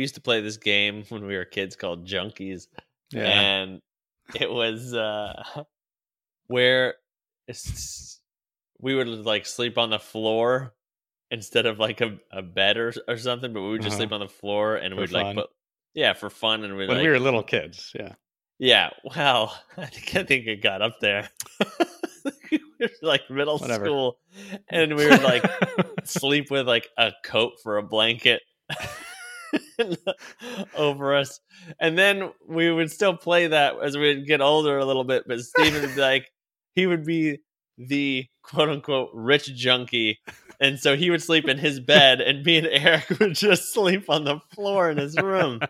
[0.00, 2.68] we used to play this game when we were kids called Junkies,
[3.12, 3.24] Yeah.
[3.24, 3.80] and
[4.34, 5.42] it was uh
[6.46, 6.94] where
[8.80, 10.72] we would like sleep on the floor
[11.30, 13.98] instead of like a, a bed or, or something, but we would just Uh-huh.
[14.04, 15.50] sleep on the floor and For we'd like put
[15.94, 17.92] yeah for fun and we'd when like we were little kids.
[17.94, 18.14] Yeah.
[18.58, 21.28] yeah well I think I think it got up there.
[22.50, 23.84] we were like middle Whatever.
[23.84, 24.18] school,
[24.70, 25.44] and we would like
[26.04, 28.40] sleep with like a coat for a blanket
[30.76, 31.40] over us.
[31.78, 35.40] And then we would still play that as we'd get older a little bit, but
[35.40, 36.26] Steven would be like,
[36.74, 37.38] he would be
[37.78, 40.18] the quote unquote rich junkie.
[40.60, 44.10] And so he would sleep in his bed, and me and Eric would just sleep
[44.10, 45.60] on the floor in his room.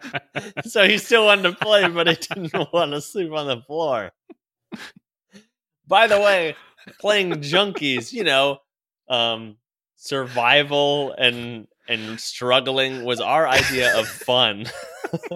[0.65, 4.11] So he still wanted to play, but he didn't want to sleep on the floor.
[5.87, 6.57] By the way,
[7.01, 8.59] playing junkies, you know,
[9.09, 9.57] um,
[9.97, 14.67] survival and and struggling was our idea of fun.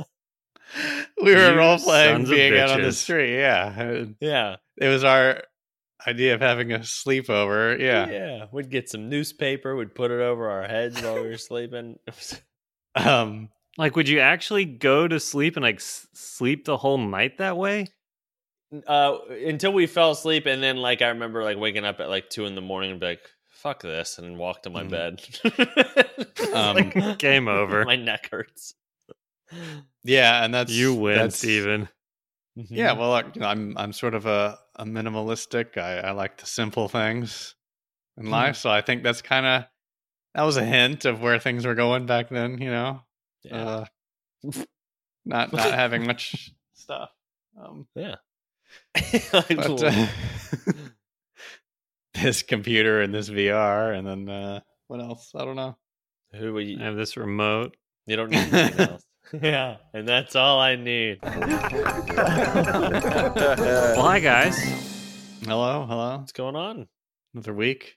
[1.22, 3.36] we were You role playing being out on the street.
[3.36, 4.04] Yeah.
[4.20, 5.42] yeah, It was our
[6.06, 7.78] idea of having a sleepover.
[7.78, 8.08] Yeah.
[8.10, 8.46] yeah.
[8.52, 11.98] We'd get some newspaper, we'd put it over our heads while we were sleeping.
[12.96, 17.38] Um, like, would you actually go to sleep and like s- sleep the whole night
[17.38, 17.88] that way?
[18.86, 22.30] uh, until we fell asleep, and then like I remember like waking up at like
[22.30, 23.20] two in the morning and be like,
[23.64, 24.90] "Fuck this," and walk to my Mhm.
[24.90, 26.30] bed.
[26.54, 27.84] Um, Like, Game over.
[27.86, 28.74] My neck hurts.
[30.04, 30.44] yeah.
[30.44, 31.88] And that's, you win, that's- Steven.
[32.54, 32.92] Yeah.
[32.92, 35.76] Well, like, you know, I'm, I'm sort of a, a minimalistic.
[35.76, 37.56] I, I like the simple things
[38.16, 38.54] in life.
[38.56, 39.64] So I think that's kind of,
[40.36, 43.00] that was a hint of where things were going back then, you know?
[43.42, 43.56] yeah.
[43.56, 43.84] Uh,
[45.24, 47.10] not, not having much stuff.
[47.60, 48.16] Um, yeah.
[49.32, 50.06] but uh,
[52.20, 55.30] this computer and this VR, and then uh, what else?
[55.34, 55.76] I don't know.
[56.34, 56.78] Who will you?
[56.80, 57.76] I have this remote.
[58.06, 59.04] You don't need anything else.
[59.40, 61.18] Yeah, and that's all I need.
[63.96, 64.58] Well, hi guys.
[65.44, 66.18] Hello, hello.
[66.18, 66.86] What's going on?
[67.32, 67.96] Another week.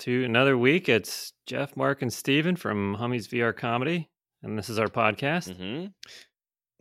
[0.00, 0.88] To another week.
[0.88, 4.10] It's Jeff, Mark, and Steven from Hummies VR Comedy,
[4.42, 5.56] and this is our podcast.
[5.56, 5.86] hmm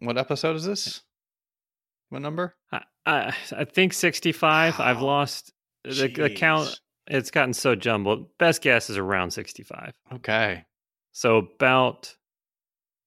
[0.06, 1.02] What episode is this?
[2.10, 2.56] What number?
[2.72, 4.80] I, I, I think sixty-five.
[4.80, 5.52] I've lost
[5.84, 6.80] the, the count.
[7.10, 7.16] Jeez.
[7.18, 8.28] It's gotten so jumbled.
[8.38, 9.94] Best guess is around sixty-five.
[10.14, 10.66] Okay.
[11.12, 12.14] So about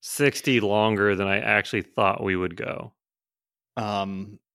[0.01, 2.93] 60 longer than I actually thought we would go.
[3.77, 4.39] Um.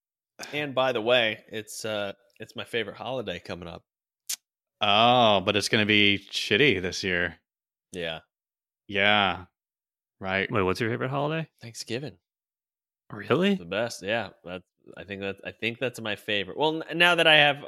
[0.52, 3.84] And by the way, it's uh, it's my favorite holiday coming up.
[4.82, 7.36] Oh, but it's gonna be shitty this year.
[7.94, 8.20] Yeah,
[8.88, 9.46] Yeah.
[10.20, 10.52] Right.
[10.52, 11.48] Wait, what's your favorite holiday?
[11.62, 12.18] Thanksgiving,
[13.12, 13.54] Really?
[13.56, 14.02] the best.
[14.02, 14.64] Yeah, that's.
[14.98, 16.58] I think that I think that's my favorite.
[16.58, 17.64] Well, n- now that I have,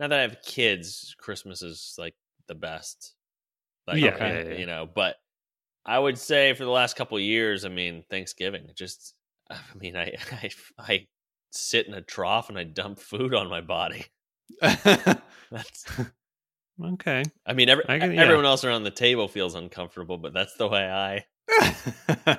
[0.00, 2.14] now that I have kids, Christmas is like
[2.48, 3.14] the best.
[3.86, 4.58] Like, Yeah, okay, yeah, yeah.
[4.58, 5.16] you know, but
[5.84, 9.14] I would say for the last couple of years, I mean, Thanksgiving, just,
[9.50, 11.06] I mean, I, I, I
[11.50, 14.06] sit in a trough and I dump food on my body.
[14.60, 15.84] That's,
[16.82, 17.22] Okay.
[17.46, 18.22] I mean, every, I can- yeah.
[18.22, 21.24] everyone else around the table feels uncomfortable, but that's the way I,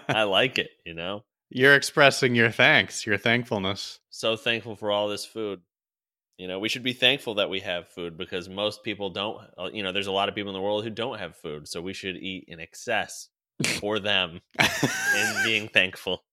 [0.10, 0.72] I like it.
[0.86, 4.00] You know, You're expressing your thanks, your thankfulness.
[4.10, 5.62] so thankful for all this food.
[6.38, 9.38] You know, we should be thankful that we have food because most people don't.
[9.58, 11.68] uh, You know, there's a lot of people in the world who don't have food,
[11.68, 13.30] so we should eat in excess
[13.80, 16.24] for them and being thankful.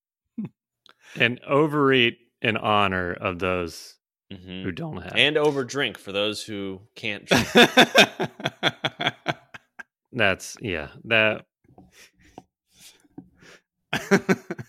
[1.17, 3.97] And overeat in honor of those
[4.33, 5.13] hmm who don't have.
[5.17, 7.47] And overdrink for those who can't drink.
[10.13, 11.45] That's yeah, that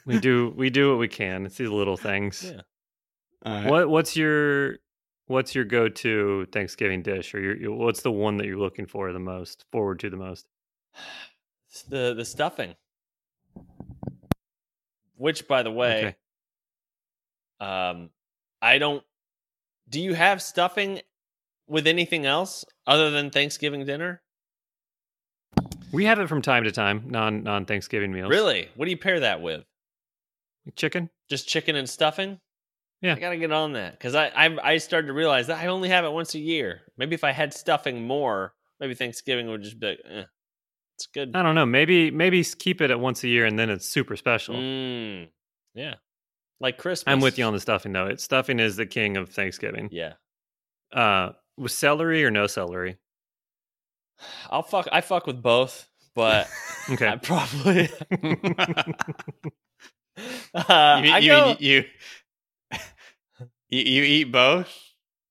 [0.05, 1.45] we do we do what we can.
[1.45, 2.43] It's these little things.
[2.53, 2.61] Yeah.
[3.45, 3.69] All right.
[3.69, 4.77] What what's your
[5.31, 9.11] what's your go-to Thanksgiving dish or your, your what's the one that you're looking for
[9.11, 10.45] the most, forward to the most?
[11.69, 12.75] It's the the stuffing.
[15.15, 16.15] Which, by the way,
[17.59, 17.67] Okay.
[17.69, 18.09] um,
[18.61, 19.03] I don't.
[19.87, 21.01] Do you have stuffing
[21.67, 24.21] with anything else other than Thanksgiving dinner?
[25.91, 28.29] We have it from time to time, non non Thanksgiving meals.
[28.29, 28.69] Really?
[28.75, 29.63] What do you pair that with?
[30.75, 31.09] Chicken?
[31.29, 32.39] Just chicken and stuffing?
[33.01, 33.15] Yeah.
[33.15, 35.89] I gotta get on that because I, I I started to realize that I only
[35.89, 36.81] have it once a year.
[36.97, 40.23] Maybe if I had stuffing more, maybe Thanksgiving would just be like, eh,
[40.97, 41.35] it's good.
[41.35, 41.65] I don't know.
[41.65, 44.53] Maybe maybe keep it at once a year and then it's super special.
[44.55, 45.29] Mm,
[45.73, 45.95] yeah,
[46.59, 47.11] like Christmas.
[47.11, 48.05] I'm with you on the stuffing though.
[48.05, 49.89] It stuffing is the king of Thanksgiving.
[49.91, 50.13] Yeah,
[50.93, 52.97] Uh with celery or no celery?
[54.51, 54.87] I'll fuck.
[54.91, 56.47] I fuck with both, but
[56.89, 57.17] I Okay.
[57.23, 57.89] probably.
[60.53, 61.83] uh, you, I you, go- you,
[63.71, 64.69] you, you eat both?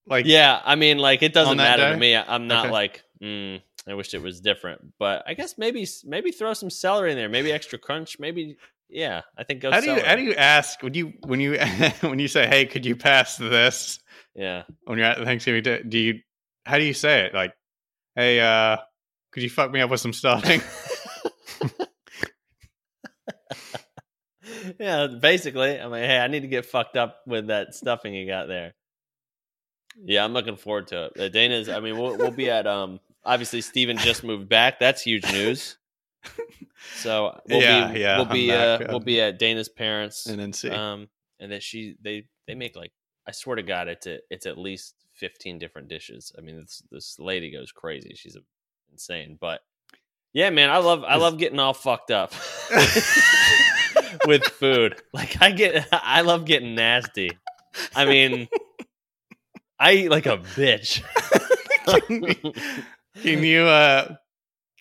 [0.06, 1.92] Like yeah, I mean, like it doesn't matter day?
[1.92, 2.16] to me.
[2.16, 2.72] I'm not Okay.
[2.72, 7.12] like, mm, I wish it was different, but I guess maybe maybe throw some celery
[7.12, 8.56] in there, maybe extra crunch, maybe
[8.88, 9.22] yeah.
[9.38, 9.70] I think go.
[9.70, 10.08] How do you celery.
[10.08, 11.58] how do you ask when you when you
[12.00, 14.00] when you say, "Hey, could you pass this?"
[14.34, 16.20] Yeah, When you're at Thanksgiving, Day, do you
[16.64, 17.34] how do you say it?
[17.34, 17.52] Like,
[18.16, 18.78] "Hey, uh,
[19.32, 20.60] could you fuck me up with some stuffing?"
[24.78, 25.06] yeah.
[25.06, 28.46] Basically, I'm like, hey, I need to get fucked up with that stuffing you got
[28.48, 28.74] there.
[30.04, 31.20] Yeah, I'm looking forward to it.
[31.20, 31.68] Uh, Dana's.
[31.68, 33.00] I mean, we'll we'll be at um.
[33.24, 34.78] Obviously, Steven just moved back.
[34.78, 35.76] That's huge news.
[36.94, 39.68] So we'll Yeah, be yeah, we'll I'm be back, uh, uh, we'll be at Dana's
[39.68, 40.26] parents.
[40.26, 40.70] and then see.
[40.70, 41.08] Um,
[41.38, 42.90] and then she they they make like
[43.26, 46.32] I swear to God, it's a, it's at least fifteen different dishes.
[46.36, 48.14] I mean, this this lady goes crazy.
[48.16, 48.40] She's a,
[48.90, 49.36] insane.
[49.38, 49.60] But
[50.32, 52.32] yeah, man, I love I love getting all fucked up
[54.26, 55.00] with food.
[55.12, 57.30] Like I get I love getting nasty.
[57.94, 58.48] I mean,
[59.78, 61.02] I eat like a bitch.
[63.22, 64.14] Can you uh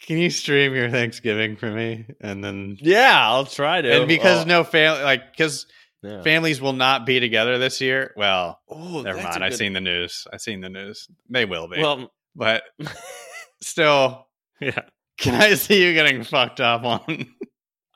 [0.06, 2.06] can you stream your Thanksgiving for me?
[2.22, 3.92] And then yeah, I'll try to.
[4.00, 5.66] and because Oh, no family like because
[6.02, 6.22] yeah.
[6.24, 8.14] families will not be together this year.
[8.16, 9.44] Well, Oh, never mind.
[9.44, 10.26] I've seen the news.
[10.32, 11.08] I've seen the news.
[11.30, 11.82] They will be.
[11.82, 12.64] Well, but
[13.62, 14.28] still,
[14.60, 14.82] Yeah.
[15.18, 17.28] can I see you getting fucked up on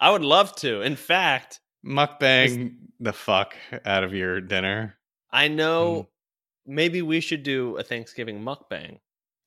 [0.04, 0.82] I would love to.
[0.82, 3.56] In fact, mukbang the fuck
[3.86, 4.96] out of your dinner?
[5.32, 5.56] I Mm.
[5.56, 6.10] know
[6.66, 9.00] maybe we should do a Thanksgiving mukbang.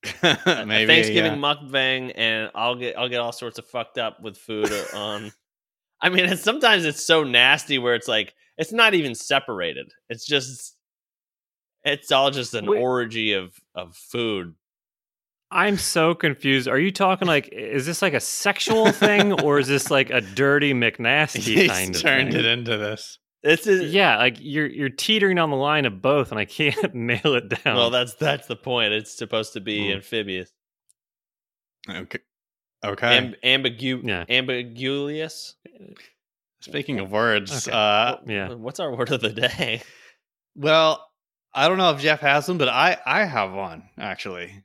[0.23, 1.37] Maybe a Thanksgiving yeah.
[1.37, 5.31] mukbang, and I'll get I'll get all sorts of fucked up with food on.
[6.01, 9.91] I mean, it's, sometimes it's so nasty where it's like it's not even separated.
[10.09, 10.75] It's just
[11.83, 12.79] it's all just an Wait.
[12.79, 14.55] orgy of of food.
[15.49, 16.67] I'm so confused.
[16.67, 20.19] Are you talking like is this like a sexual thing or is this like a
[20.21, 21.87] dirty McNasty He's kind of thing?
[21.93, 22.39] He's turned thing?
[22.39, 23.17] it into this.
[23.43, 26.93] This is Yeah, like you're you're teetering on the line of both, and I can't
[26.95, 27.75] nail it down.
[27.77, 28.93] well, that's that's the point.
[28.93, 29.97] It's supposed to be Hmm.
[29.97, 30.51] amphibious,
[31.89, 32.19] Okay.
[32.85, 33.07] Okay.
[33.07, 34.25] Amb- ambigu- Yeah.
[34.29, 35.55] ambiguous.
[36.61, 37.75] Speaking of words, Okay.
[37.77, 38.53] uh, yeah.
[38.53, 39.81] What's our word of the day?
[40.55, 41.07] well,
[41.53, 44.63] I don't know if Jeff has them, but I I have one actually,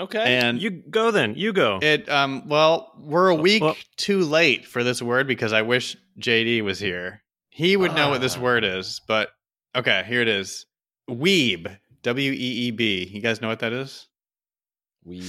[0.00, 0.36] Okay.
[0.38, 1.34] and you go then.
[1.36, 1.78] You go.
[1.82, 5.96] it um well we're a week well- too late for this word because I wish
[6.18, 7.22] JD was here.
[7.50, 8.40] He would know what this Ah.
[8.40, 9.28] word is, but
[9.76, 10.66] okay, here it is.
[11.10, 13.04] Weeb, W E E B.
[13.12, 14.06] You guys know what that is?
[15.04, 15.22] We,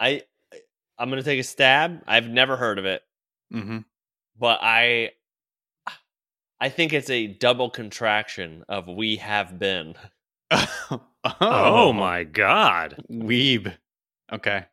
[0.00, 0.22] I,
[0.98, 2.02] I'm gonna take a stab.
[2.06, 3.02] I've never heard of it,
[3.52, 3.78] Mm-hmm.
[4.38, 5.10] but I,
[6.60, 9.94] I think it's a double contraction of "we have been."
[11.40, 13.02] oh, oh my god!
[13.10, 13.74] Weeb.
[14.32, 14.64] Okay.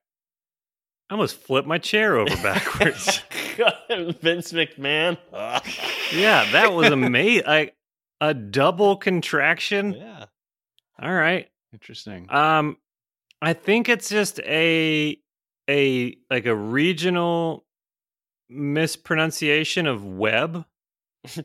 [1.09, 3.19] I almost flipped my chair over backwards.
[4.21, 5.17] Vince McMahon.
[6.13, 7.45] yeah, that was amazing.
[7.45, 7.75] Like
[8.19, 9.93] a double contraction.
[9.93, 10.25] yeah.
[11.01, 11.49] All right.
[11.71, 12.27] Interesting.
[12.29, 12.77] Um,
[13.41, 15.17] I think it's just a
[15.69, 17.65] a like a regional
[18.49, 20.65] mispronunciation of web.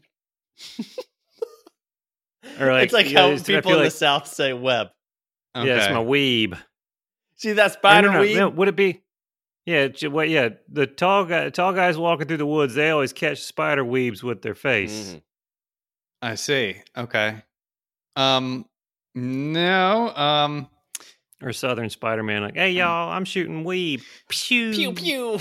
[2.61, 4.89] Or like it's like how people in the South say "web."
[5.59, 5.69] Okay.
[5.69, 6.59] Yeah, it's my weeb.
[7.37, 8.37] See that spider no, no, weed?
[8.37, 9.03] no, would it be?
[9.67, 10.29] Yeah, j- what?
[10.29, 12.75] Yeah, the tall guy, tall guys walking through the woods.
[12.75, 15.13] They always catch spider weebs with their face.
[15.15, 15.23] Mhm.
[16.23, 16.77] I see.
[16.97, 17.43] Okay.
[18.17, 18.65] Um
[19.15, 20.69] no, um
[21.43, 25.39] Or Southern Spider Man, like, "Hey y'all, I'm shooting weeb." Pew Pew pew.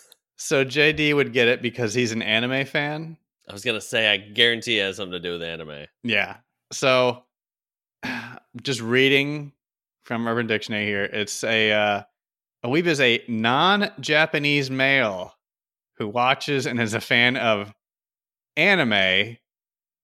[0.36, 3.16] so JD would get it because he's an anime fan.
[3.48, 5.86] I was gonna say, I guarantee it has something to do with anime.
[6.04, 6.36] Yeah.
[6.70, 7.24] So
[8.62, 9.52] just reading
[10.10, 12.02] from Urban Dictionary here, it's a uh
[12.64, 15.32] a weeb is a non-Japanese male
[15.98, 17.72] who watches and is a fan of
[18.56, 19.36] anime,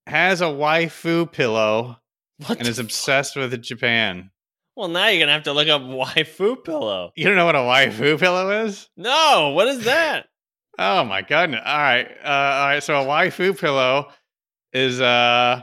[0.07, 1.97] has a waifu pillow,
[2.47, 2.59] What?
[2.61, 4.31] and is obsessed with Japan.
[4.77, 7.11] Well, now you're gonna have to look up waifu pillow.
[7.17, 8.89] You don't know what a waifu pillow is?
[8.97, 10.27] No, what is that?
[10.79, 11.63] Oh my goodness!
[11.65, 12.83] All right, uh, all right.
[12.83, 14.13] So a waifu pillow
[14.73, 15.63] is uh,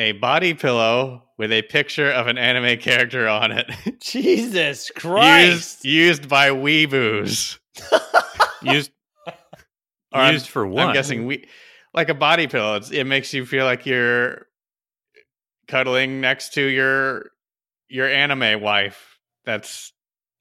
[0.00, 5.84] a body pillow with a picture of an anime character on it, Jesus Christ!
[5.84, 7.58] used by weeboos.
[8.62, 8.90] Used
[10.12, 10.86] Or I'm- used for what?
[10.88, 11.48] I'm guessing we
[11.94, 12.76] like a body pillow.
[12.76, 14.46] It's, it makes you feel like you're
[15.68, 17.30] cuddling next to your
[17.88, 19.18] your anime wife.
[19.44, 19.92] That's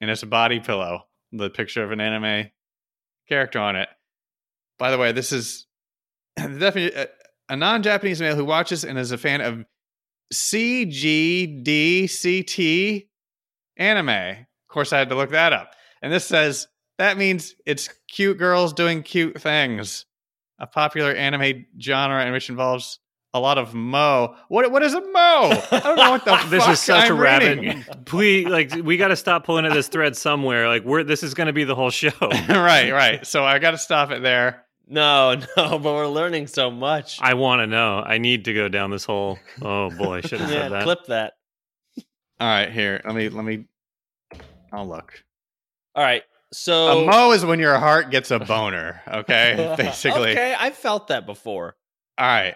[0.02, 1.04] and it's a body pillow.
[1.32, 2.50] The picture of an anime
[3.30, 3.88] character on it.
[4.78, 5.66] By the way, this is
[6.36, 7.06] the defi- uh,
[7.50, 9.66] a, non-Japanese male who watches and is a fan of
[10.34, 11.68] CGDCT
[13.78, 14.10] anime.
[14.10, 15.74] Of course, I had to look that up.
[16.02, 16.68] And this says
[17.00, 20.06] that means it's cute girls doing cute things.
[20.60, 23.00] A popular anime genre in which involves
[23.34, 24.36] a lot of moe.
[24.48, 25.64] What what is a moe?
[25.72, 28.06] I don't know what the This is such I'm a rabbit.
[28.06, 30.68] Please, like, we got to stop pulling at this thread somewhere.
[30.68, 32.12] Like, we're this is going to be the whole show.
[32.22, 33.26] right, right.
[33.26, 34.66] So I got to stop it there.
[34.90, 37.20] No, no, but we're learning so much.
[37.22, 38.00] I want to know.
[38.00, 39.38] I need to go down this hole.
[39.62, 40.84] Oh boy, I should have yeah, said that.
[40.84, 41.34] clip that.
[42.40, 43.00] All right, here.
[43.06, 43.66] Let me let me.
[44.74, 45.24] I'll look.
[45.94, 46.24] All right.
[46.52, 49.02] So a moe is when your heart gets a boner.
[49.08, 50.32] Okay, basically.
[50.32, 51.76] okay, I felt that before.
[52.18, 52.56] All right.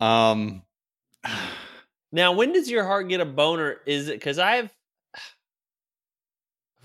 [0.00, 0.62] Um.
[2.12, 3.76] Now, when does your heart get a boner?
[3.86, 4.74] Is it because I've,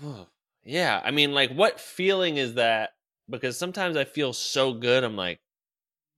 [0.64, 2.90] yeah, I mean, like, what feeling is that?
[3.28, 5.40] Because sometimes I feel so good, I'm like,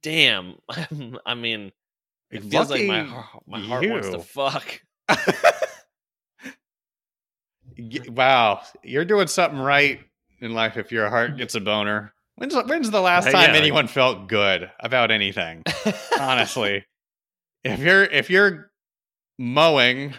[0.02, 0.56] damn.
[1.26, 1.72] I mean,
[2.30, 4.80] it feels like my Lucky heart, my heart wants to fuck.
[8.08, 10.00] Wow, you're doing something right
[10.40, 12.12] in life if your heart gets a boner.
[12.34, 13.56] When's when's the last time yeah.
[13.56, 15.62] anyone felt good about anything?
[16.18, 16.84] Honestly,
[17.64, 18.70] if you're if you're
[19.38, 20.14] mowing,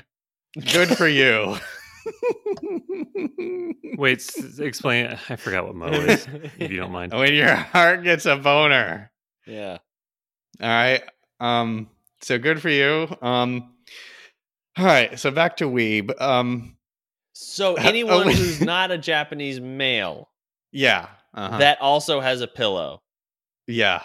[0.72, 1.58] good for you.
[3.97, 5.17] Wait, s- explain.
[5.29, 6.27] I forgot what moe is.
[6.57, 7.13] If you don't mind.
[7.17, 9.11] when your heart gets a boner.
[9.45, 9.77] yeah.
[10.61, 11.01] All right.
[11.39, 11.89] Um.
[12.21, 13.07] So good for you.
[13.21, 13.73] Um.
[14.77, 15.17] All right.
[15.19, 16.19] So back to weeb.
[16.21, 16.75] Um.
[17.33, 18.35] So Oh, anyone wait.
[18.38, 20.29] who's not a Japanese male
[20.71, 21.07] Yeah.
[21.33, 21.57] Uh-huh.
[21.59, 23.01] that also has a pillow.
[23.67, 24.01] yeah.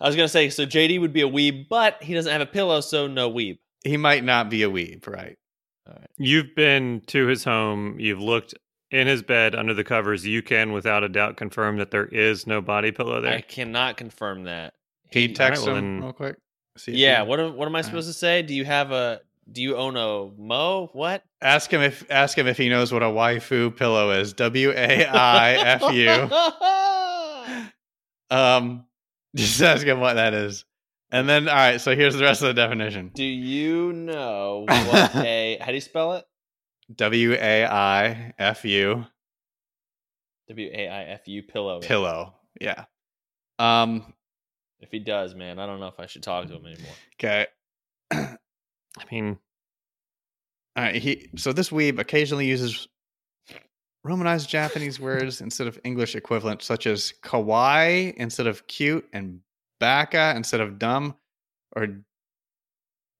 [0.00, 2.46] I was gonna say, so JD would be a weeb, but he doesn't have a
[2.46, 3.58] pillow, so no weeb.
[3.84, 5.38] he might not be a weeb, right?
[6.16, 7.98] You've been to his home.
[7.98, 8.54] You've looked
[8.90, 10.24] in his bed under the covers.
[10.26, 13.34] You can, without a doubt, confirm that there is no body pillow there.
[13.34, 14.74] I cannot confirm that.
[15.10, 16.36] Can you He- text well, him then- real quick?
[16.76, 18.42] See Yeah, he- what am, what am I supposed to say?
[18.42, 19.20] Do you have a
[19.52, 20.88] do you own a Mo?
[20.94, 21.22] What?
[21.42, 24.32] Ask him if ask him if he knows what a waifu pillow is.
[24.32, 27.70] W A I F U.
[28.30, 28.86] Um,
[29.36, 30.64] just ask him what that is,
[31.14, 31.80] and then all right.
[31.80, 33.10] So here's the rest of the definition.
[33.14, 36.24] do you know what a how do you spell it?
[36.94, 39.06] W A I F U
[40.48, 41.80] W A I F U pillow.
[41.80, 42.34] pillow.
[42.60, 42.84] Yeah.
[43.58, 44.12] Um.
[44.80, 46.92] If he does, man, I don't know if I should talk to him anymore.
[47.18, 47.46] Okay.
[48.12, 48.36] I
[49.10, 49.38] mean,
[50.76, 50.96] All right.
[50.96, 52.86] He so this weeb occasionally uses
[54.04, 59.40] Romanized Japanese words instead of English equivalents, such as kawaii instead of cute and
[59.80, 61.16] baka instead of dumb,
[61.74, 61.88] or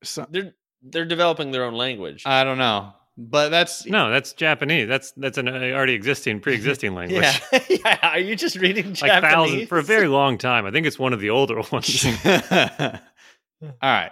[0.03, 2.25] so, They're they're developing their own language.
[2.27, 2.93] I don't know.
[3.17, 4.89] But that's no, that's Japanese.
[4.89, 7.23] That's that's an uh, already existing, pre-existing language.
[7.53, 7.61] yeah.
[7.69, 7.99] yeah.
[8.03, 9.33] Are you just reading like Japanese?
[9.33, 10.67] thousands for a very long time.
[10.67, 12.05] I think it's one of the older ones.
[12.05, 14.11] all right.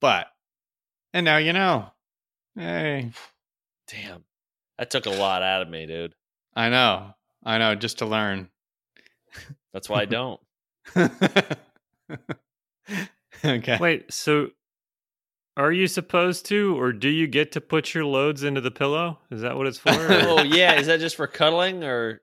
[0.00, 0.28] But
[1.12, 1.90] and now you know.
[2.56, 3.10] Hey,
[3.88, 4.24] Damn.
[4.78, 6.14] That took a lot out of me, dude.
[6.56, 7.14] I know.
[7.44, 7.74] I know.
[7.74, 8.48] Just to learn.
[9.72, 10.40] That's why I don't.
[13.44, 13.78] okay.
[13.80, 14.48] Wait, so
[15.56, 19.18] are you supposed to, or do you get to put your loads into the pillow?
[19.30, 19.90] Is that what it's for?
[19.90, 22.20] oh yeah, is that just for cuddling or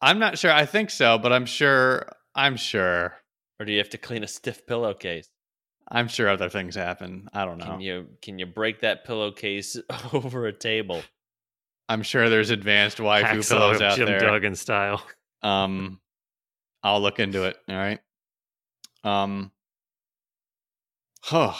[0.00, 0.52] I'm not sure.
[0.52, 2.06] I think so, but I'm sure.
[2.34, 3.16] I'm sure.
[3.58, 5.28] or do you have to clean a stiff pillowcase?
[5.88, 7.28] I'm sure other things happen.
[7.32, 7.66] I don't know.
[7.66, 9.78] Can you can you break that pillowcase
[10.12, 11.02] over a table?
[11.88, 14.18] I'm sure there's advanced waifu Hacksaw pillows out Jim there.
[14.18, 15.02] Duggan style.
[15.42, 16.00] Um,
[16.82, 17.56] I'll look into it.
[17.68, 18.00] All right.
[19.06, 19.52] Um.
[21.22, 21.52] Huh.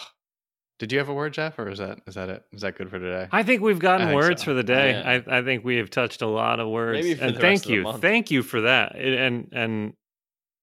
[0.79, 2.43] Did you have a word, Jeff, or is that is that it?
[2.53, 3.29] Is that good for today?
[3.33, 4.47] I think we've gotten think words so.
[4.47, 4.91] for the day.
[4.91, 5.21] Yeah.
[5.27, 6.99] I, I think we have touched a lot of words.
[7.03, 8.03] Maybe for and the thank rest of the you, month.
[8.03, 8.95] thank you for that.
[8.97, 9.93] It- and and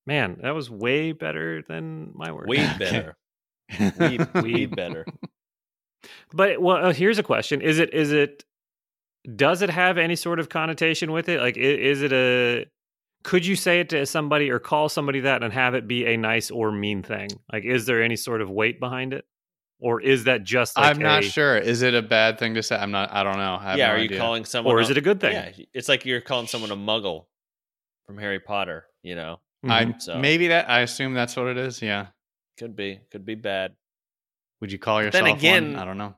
[0.06, 2.48] man, that was way better than my word.
[2.48, 3.16] Way better.
[4.00, 5.06] Weed, weed better.
[6.32, 8.44] But well, uh, here's a question: Is it is it
[9.36, 11.40] does it have any sort of connotation with it?
[11.40, 12.66] Like, is it a
[13.24, 16.18] could you say it to somebody or call somebody that and have it be a
[16.18, 17.30] nice or mean thing?
[17.52, 19.26] Like, is there any sort of weight behind it,
[19.80, 21.58] or is that just like I'm not a- sure.
[21.58, 22.76] Is it a bad thing to say?
[22.76, 23.12] I'm not.
[23.14, 23.56] I don't know.
[23.60, 24.20] I have yeah, no are you idea.
[24.20, 25.34] calling someone or is a- it a good thing?
[25.34, 27.26] Yeah, it's like you're calling someone a muggle
[28.06, 29.40] from Harry Potter, you know.
[29.66, 30.02] I Mhm.
[30.02, 30.70] So- maybe that.
[30.70, 31.82] I assume that's what it is.
[31.82, 32.08] Yeah.
[32.60, 33.76] Could be, could be bad.
[34.60, 35.82] Would you call yourself then again- one?
[35.82, 36.16] I don't know.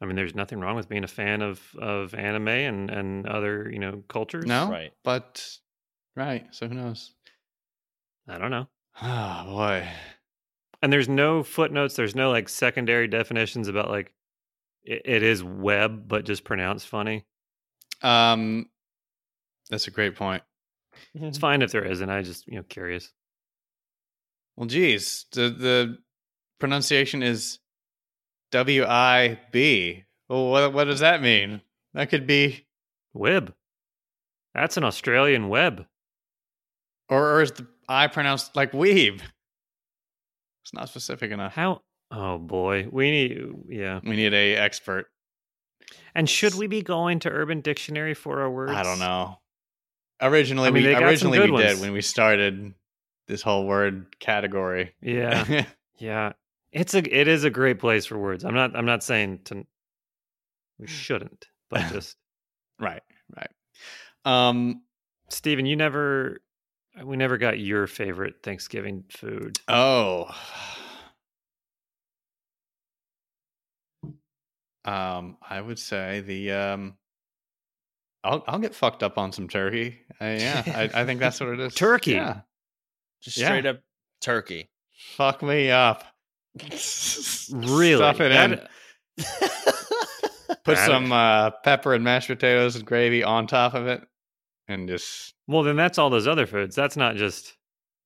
[0.00, 3.70] I mean, there's nothing wrong with being a fan of of anime and and other
[3.70, 4.44] you know cultures.
[4.46, 4.92] No, Right.
[5.04, 5.46] but
[6.16, 6.46] right.
[6.50, 7.12] So who knows?
[8.28, 8.66] I don't know.
[9.00, 9.88] Oh boy.
[10.82, 11.94] And there's no footnotes.
[11.94, 14.12] There's no like secondary definitions about like
[14.82, 17.24] it, it is web, but just pronounced funny.
[18.02, 18.66] Um,
[19.70, 20.42] that's a great point.
[21.14, 22.08] It's fine if there isn't.
[22.08, 23.10] I just you know curious.
[24.56, 25.98] Well, geez, the the
[26.58, 27.58] pronunciation is
[28.52, 30.04] W I B.
[30.28, 31.60] Well, what what does that mean?
[31.94, 32.66] That could be,
[33.12, 33.54] Web.
[34.54, 35.86] That's an Australian web.
[37.08, 39.20] Or or is the I pronounced like weeb?
[40.62, 41.54] It's not specific enough.
[41.54, 41.82] How?
[42.10, 43.38] Oh boy, we need.
[43.68, 44.00] Yeah.
[44.02, 45.06] We need a expert.
[46.14, 48.72] And should we be going to Urban Dictionary for our words?
[48.72, 49.38] I don't know.
[50.20, 52.74] Originally, I mean, we they got some originally we did when we started
[53.28, 54.94] this whole word category.
[55.00, 55.64] Yeah.
[55.98, 56.32] Yeah,
[56.72, 58.44] it's a it is a great place for words.
[58.44, 59.66] I'm not I'm not saying to
[60.78, 62.16] we shouldn't, but just
[62.78, 63.02] right,
[63.34, 63.50] right.
[64.24, 64.82] Um.
[65.28, 66.40] Stephen, you never
[67.04, 69.58] we never got your favorite Thanksgiving food.
[69.68, 70.34] Oh.
[74.84, 76.96] Um, I would say the um.
[78.24, 80.00] I'll I'll get fucked up on some turkey.
[80.20, 81.74] Uh, yeah, I, I think that's what it is.
[81.74, 82.12] Turkey?
[82.12, 82.40] Yeah.
[83.22, 83.46] Just Yeah.
[83.48, 83.80] straight up
[84.20, 84.70] turkey.
[85.16, 86.04] Fuck me up.
[87.52, 87.94] Really?
[87.96, 88.58] Stuff it in.
[90.64, 94.02] Put That- some uh, pepper and mashed potatoes and gravy on top of it,
[94.66, 96.74] and just well, then that's all those other foods.
[96.76, 97.54] That's not just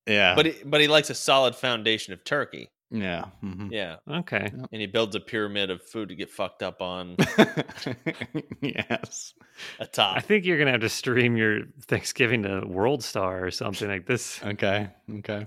[0.06, 2.70] yeah, but he, but he likes a solid foundation of turkey.
[2.90, 3.26] yeah.
[3.44, 3.68] mhm.
[3.70, 4.50] Yeah, okay.
[4.72, 7.16] and he builds a pyramid of food to get fucked up on
[8.62, 9.34] yes.
[9.78, 10.16] atop.
[10.16, 14.06] I think you're gonna have to stream your Thanksgiving to World Star or something like
[14.06, 14.40] this.
[14.42, 14.88] Okay.
[15.18, 15.46] Okay.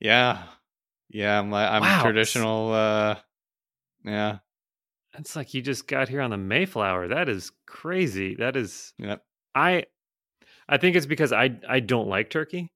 [0.00, 0.42] Yeah.
[1.08, 1.42] Yeah.
[1.42, 2.02] My, I'm Wow.
[2.02, 2.72] traditional.
[2.72, 3.16] Uh,
[4.04, 4.38] yeah.
[5.18, 7.08] It's like you just got here on the Mayflower.
[7.08, 8.34] That is crazy.
[8.36, 9.22] That is Yep.
[9.54, 9.84] I
[10.68, 12.72] I think it's because I I don't like turkey.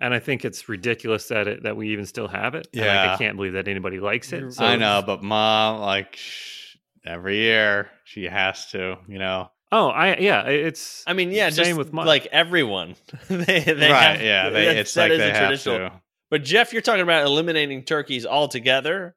[0.00, 2.66] And I think it's ridiculous that it that we even still have it.
[2.72, 3.14] And, like, Yeah.
[3.14, 4.52] I can't believe that anybody likes it.
[4.52, 9.50] So I know, but mom, like, sh- every year she has to, you know.
[9.70, 12.96] Oh, I yeah, it's I mean, yeah, Same just with my- like everyone.
[13.28, 14.16] they, they right.
[14.16, 14.50] have- yeah.
[14.50, 15.92] They, it's that like is they a have traditional- to.
[16.30, 19.14] But Jeff, you're talking about eliminating turkeys altogether.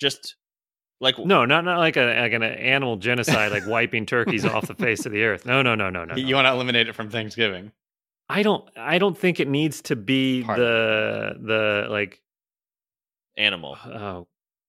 [0.00, 0.34] Just
[1.00, 4.74] like no, not not like a like an animal genocide, like wiping turkeys off the
[4.74, 5.44] face of the earth.
[5.46, 6.14] No, no, no, no, no.
[6.16, 6.36] You no.
[6.36, 7.72] want to eliminate it from Thanksgiving.
[8.28, 12.22] I don't I don't think it needs to be the the like
[13.36, 13.76] animal.
[13.84, 14.26] oh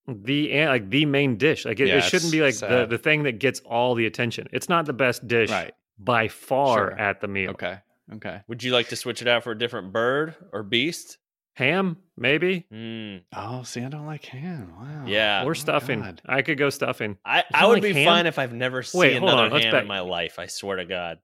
[0.07, 1.65] the like the main dish.
[1.65, 4.47] Like it, Yeah, it shouldn't be like the, the thing that gets all the attention.
[4.51, 5.73] It's not the best dish Right.
[5.97, 6.99] by far Sure.
[6.99, 7.51] at the meal.
[7.51, 7.79] Okay.
[8.13, 8.41] Okay.
[8.47, 11.17] Would you like to switch it out for a different bird or beast?
[11.55, 14.73] Ham, maybe, Mm, Oh, see, I don't like ham.
[14.77, 15.05] Wow.
[15.07, 15.39] Yeah.
[15.41, 16.01] Oh or my stuffing.
[16.01, 16.21] God.
[16.25, 17.17] I could go stuffing.
[17.25, 18.05] I, I would like be ham?
[18.05, 20.37] fine if I've never seen Wait, hold another on, ham back- in my life.
[20.37, 21.19] I swear to God.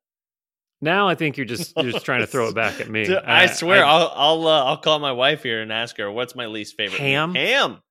[0.81, 3.03] Now I think you're just you're just trying to throw it back at me.
[3.07, 6.09] Dude, I, swear, I, will I'll uh, I'll call my wife here and ask her
[6.09, 7.35] what's my least favorite meat?" Ham?
[7.35, 7.81] Ham.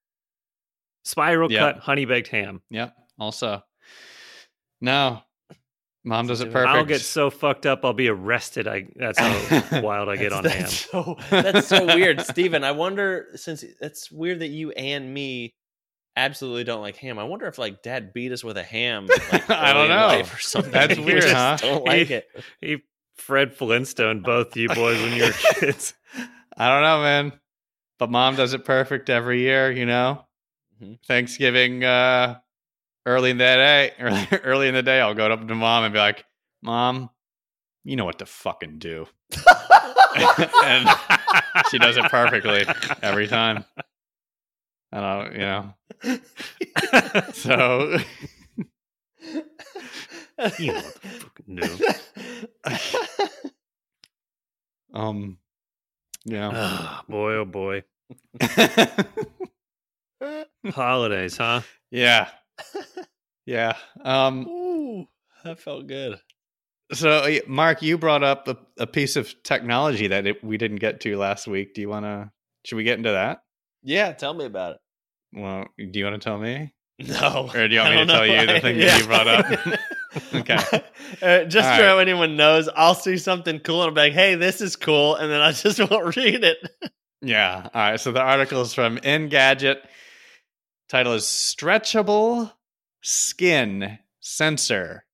[1.05, 1.61] spiral Yeah.
[1.73, 2.63] cut honey baked ham.
[2.71, 2.95] Yep.
[3.19, 3.63] Also,
[4.81, 5.21] no,
[6.05, 6.69] mom does it perfect.
[6.75, 8.67] I'll get so fucked up I'll be arrested.
[8.69, 10.63] I that's how wild I get on ham.
[10.63, 12.65] that's So, that's so weird, Steven.
[12.65, 15.55] I wonder since it's weird that you and me
[16.17, 17.19] absolutely don't like ham.
[17.19, 19.07] I wonder if like Dad beat us with a ham.
[19.33, 20.07] Like, I don't know.
[20.07, 20.73] life or something.
[20.73, 21.57] That's We weird, just huh?
[21.61, 22.27] Don't like it.
[22.61, 22.79] He
[23.17, 25.95] Fred Flintstone, both you boys when you were kids.
[26.57, 27.33] I don't know, man.
[27.99, 30.25] But mom does it perfect every year, you know.
[30.83, 30.99] Mhm.
[31.07, 32.39] Thanksgiving uh
[33.07, 35.93] early in the day, early, early in the day, I'll go up to mom and
[35.93, 36.25] be like,
[36.63, 37.11] "Mom,
[37.85, 39.07] you know what to fucking do."
[40.65, 40.89] and
[41.71, 42.65] she does it perfectly
[43.03, 43.65] every time.
[44.93, 45.75] I don't, you know.
[47.33, 47.99] So
[50.59, 51.67] you know what the fuck no.
[54.99, 55.39] um
[56.25, 56.51] yeah.
[56.55, 57.83] Oh, boy, oh boy.
[60.73, 61.61] Holidays, huh?
[61.91, 62.29] yeah.
[63.47, 63.77] Yeah.
[64.05, 65.07] Um Ooh,
[65.45, 66.19] that felt good.
[66.93, 70.79] So, uh, Mark, you brought up a, a piece of technology that it, we didn't
[70.79, 71.75] get to last week.
[71.75, 72.33] Do you want to?
[72.65, 73.43] Should we get into that?
[73.83, 74.79] Yeah, tell me about it.
[75.33, 76.75] Well, do you want to tell me?
[76.99, 77.49] No.
[77.55, 79.47] Or do you want me to don't tell you the thing that you brought up?
[80.35, 80.57] Okay.
[81.23, 82.01] Uh, just All so right.
[82.01, 85.15] anyone knows, I'll see something cool and I'll be like, hey, this is cool.
[85.15, 86.59] And then I just won't read it.
[87.23, 87.69] Yeah.
[87.73, 88.01] All right.
[88.01, 89.77] So the article is from Engadget.
[90.91, 92.53] Title is "Stretchable
[93.01, 95.05] Skin Sensor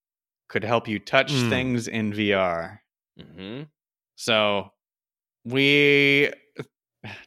[0.48, 1.50] Could Help You Touch Hmm.
[1.50, 2.78] Things in VR."
[3.20, 3.64] Mm-hmm.
[4.14, 4.72] So
[5.44, 6.32] we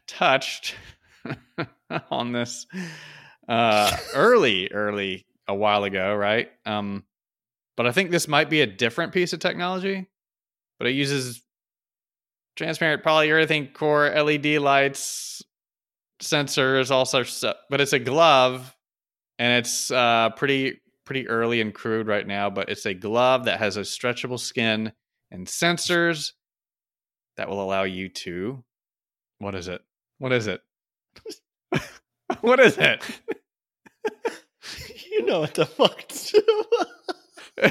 [0.07, 0.73] touched
[2.09, 2.65] on this
[3.47, 6.49] uh early early a while ago, right?
[6.65, 7.03] Um
[7.77, 10.07] but I think this might be a different piece of technology,
[10.79, 11.43] but it uses
[12.55, 15.43] transparent polyurethane core LED lights,
[16.21, 17.55] sensors, all sorts of stuff.
[17.69, 18.75] But it's a glove
[19.38, 23.60] and it's uh pretty pretty early and crude right now, but it's a glove that
[23.60, 24.91] has a stretchable skin
[25.32, 26.34] and sensors
[27.38, 28.63] that will allow you to
[29.39, 29.82] what is it?
[30.17, 30.62] What is it?
[32.41, 33.03] what is it?
[35.12, 36.65] You know what the fuck to do.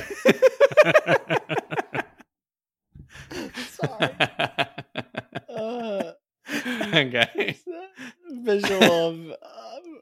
[3.68, 4.10] Sorry.
[5.48, 6.12] Uh,
[6.94, 7.56] okay.
[8.48, 9.34] Visual of uh,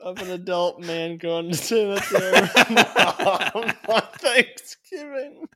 [0.03, 5.49] of an adult man going to their mom on Thanksgiving.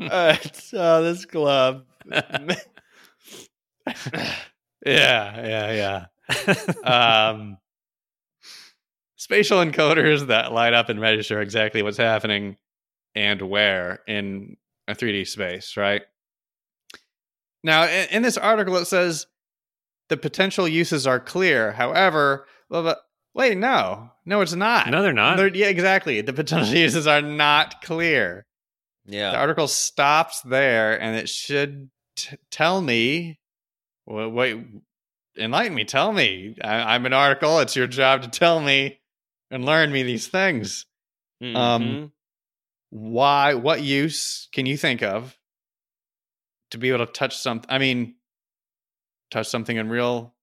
[0.00, 1.84] All right, so this glove.
[2.10, 2.54] yeah,
[4.86, 6.06] yeah, yeah.
[6.84, 7.58] Um,
[9.16, 12.56] spatial encoders that light up and register exactly what's happening
[13.16, 14.56] and where in
[14.86, 16.02] a 3D space, right?
[17.62, 19.26] Now, in, in this article, it says
[20.08, 21.72] the potential uses are clear.
[21.72, 22.98] However, well, but
[23.34, 24.88] wait, no, no, it's not.
[24.90, 25.36] no, they're not.
[25.36, 26.20] They're- yeah, exactly.
[26.20, 28.46] The potential uses are not clear.
[29.06, 29.30] Yeah.
[29.32, 33.38] The article stops there, and it should t- tell me.
[34.06, 34.58] Well, wait,
[35.36, 35.84] enlighten me.
[35.84, 36.56] Tell me.
[36.62, 37.58] I- I'm an article.
[37.60, 39.00] It's your job to tell me
[39.50, 40.86] and learn me these things.
[41.42, 42.10] um, Mhm.
[42.90, 43.54] Why?
[43.54, 45.36] What use can you think of
[46.72, 47.70] to be able to touch something?
[47.70, 48.16] I mean,
[49.30, 50.34] touch something in real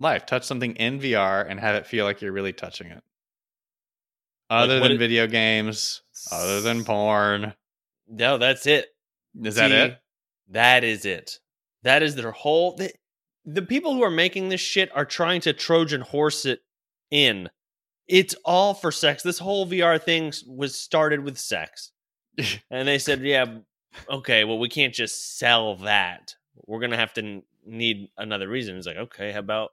[0.00, 0.26] life.
[0.26, 3.02] Touch something in VR and have it feel like you're really touching it.
[4.48, 6.02] Other what than it- video games,
[6.32, 7.54] other than porn.
[8.08, 8.88] no, that's it.
[9.42, 9.98] Is that it?
[10.48, 11.38] That is it.
[11.84, 12.74] That is their whole.
[12.74, 12.92] The,
[13.44, 16.60] the people who are making this shit are trying to Trojan horse it
[17.12, 17.48] in.
[18.08, 19.22] It's all for sex.
[19.22, 21.92] This whole VR thing was started with sex.
[22.70, 23.58] and they said, yeah,
[24.08, 26.34] okay, well, we can't just sell that.
[26.66, 28.76] We're to have to need another reason.
[28.76, 29.70] It's like, okay, how about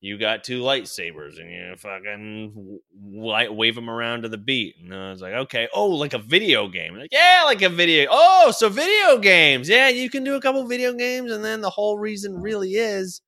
[0.00, 2.80] you got two lightsabers and you fucking
[3.14, 4.76] light, wave them around to the beat?
[4.82, 6.96] And I was like, okay, oh, like a video game.
[6.96, 8.08] Like, yeah, like a video.
[8.10, 9.68] Oh, so video games.
[9.68, 11.30] Yeah, you can do a couple video games.
[11.30, 13.20] And then the whole reason really is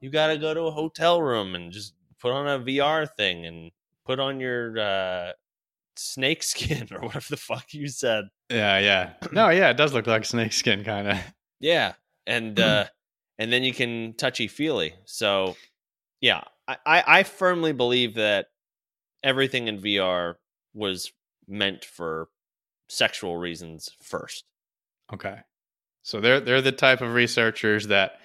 [0.00, 3.46] you got to go to a hotel room and just put on a VR thing
[3.46, 3.70] and
[4.04, 5.32] put on your uh,
[5.98, 8.24] snake skin or whatever the fuck you said.
[8.50, 9.12] Yeah, yeah.
[9.32, 11.18] No, yeah, it does look like snakeskin kind of.
[11.60, 11.94] Yeah,
[12.26, 12.86] and uh,
[13.38, 14.94] and then you can touchy feely.
[15.04, 15.56] So,
[16.20, 18.46] yeah, I, I I firmly believe that
[19.22, 20.34] everything in VR
[20.74, 21.12] was
[21.48, 22.28] meant for
[22.88, 24.44] sexual reasons first.
[25.12, 25.38] Okay.
[26.02, 28.20] So they're they're the type of researchers that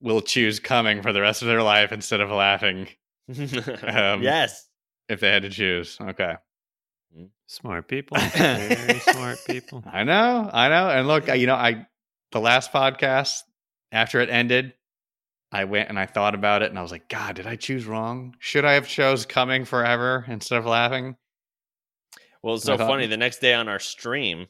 [0.00, 2.88] will choose coming for the rest of their life instead of laughing
[3.28, 4.68] Um, yes,
[5.08, 5.98] if they had to choose.
[6.00, 6.34] Okay.
[7.46, 8.16] Smart people.
[8.36, 9.82] Very smart people.
[9.90, 10.90] I know, I know.
[10.90, 11.86] And look, I- you know, I
[12.32, 13.42] the last podcast
[13.92, 14.74] after it ended,
[15.52, 17.86] I went and I thought about it and I was like, God, did I choose
[17.86, 18.34] wrong?
[18.40, 21.16] Should I have chose coming forever instead of laughing?
[22.42, 23.06] well, it's so thought- funny.
[23.06, 24.46] The next day on our stream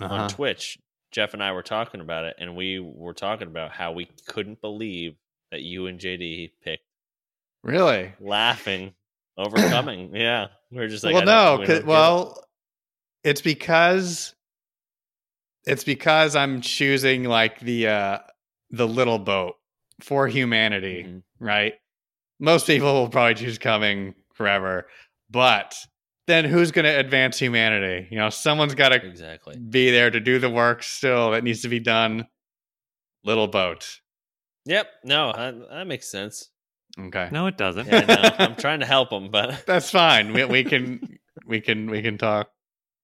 [0.00, 0.14] Uh-huh.
[0.14, 0.78] on Twitch,
[1.10, 4.60] Jeff and I were talking about it, and we were talking about how we couldn't
[4.62, 5.16] believe
[5.50, 6.84] that you and JD picked
[7.62, 8.12] Really?
[8.18, 8.94] laughing,
[9.36, 10.14] overcoming.
[10.14, 11.60] yeah, we're just like, well, no.
[11.60, 11.86] we 'cause- don't it.
[11.86, 12.44] well,
[13.24, 14.34] it's because
[15.64, 18.18] it's because I'm choosing like the uh
[18.70, 19.54] the little boat
[20.00, 21.22] for humanity, Mhm.
[21.38, 21.74] right?
[22.40, 24.88] Most people will probably choose coming forever,
[25.30, 25.76] but
[26.26, 28.08] then who's going to advance humanity?
[28.10, 29.56] You know, someone's got to exactly.
[29.58, 32.26] be there to do the work still that needs to be done.
[33.24, 34.00] Little boat.
[34.64, 34.88] Yep.
[35.04, 35.32] No,
[35.70, 36.50] that makes sense.
[36.98, 37.28] Okay.
[37.32, 37.86] No, it doesn't.
[37.86, 38.30] Yeah, I know.
[38.38, 40.32] I'm trying to help him, but That's fine.
[40.32, 42.50] We, we can we can we can talk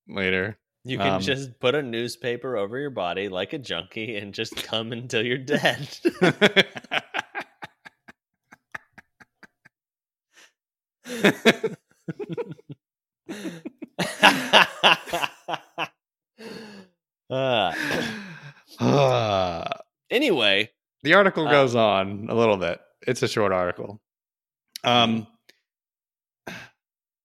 [0.08, 0.58] later.
[0.84, 4.56] you can Um, just put a newspaper over your body like a junkie and just
[4.62, 5.88] come until you're dead.
[17.30, 17.72] Uh,
[18.80, 19.64] Ah.
[20.10, 20.70] anyway,
[21.02, 22.80] the article Uh, goes on a little bit.
[23.06, 24.00] It's a short article.
[24.84, 25.26] Um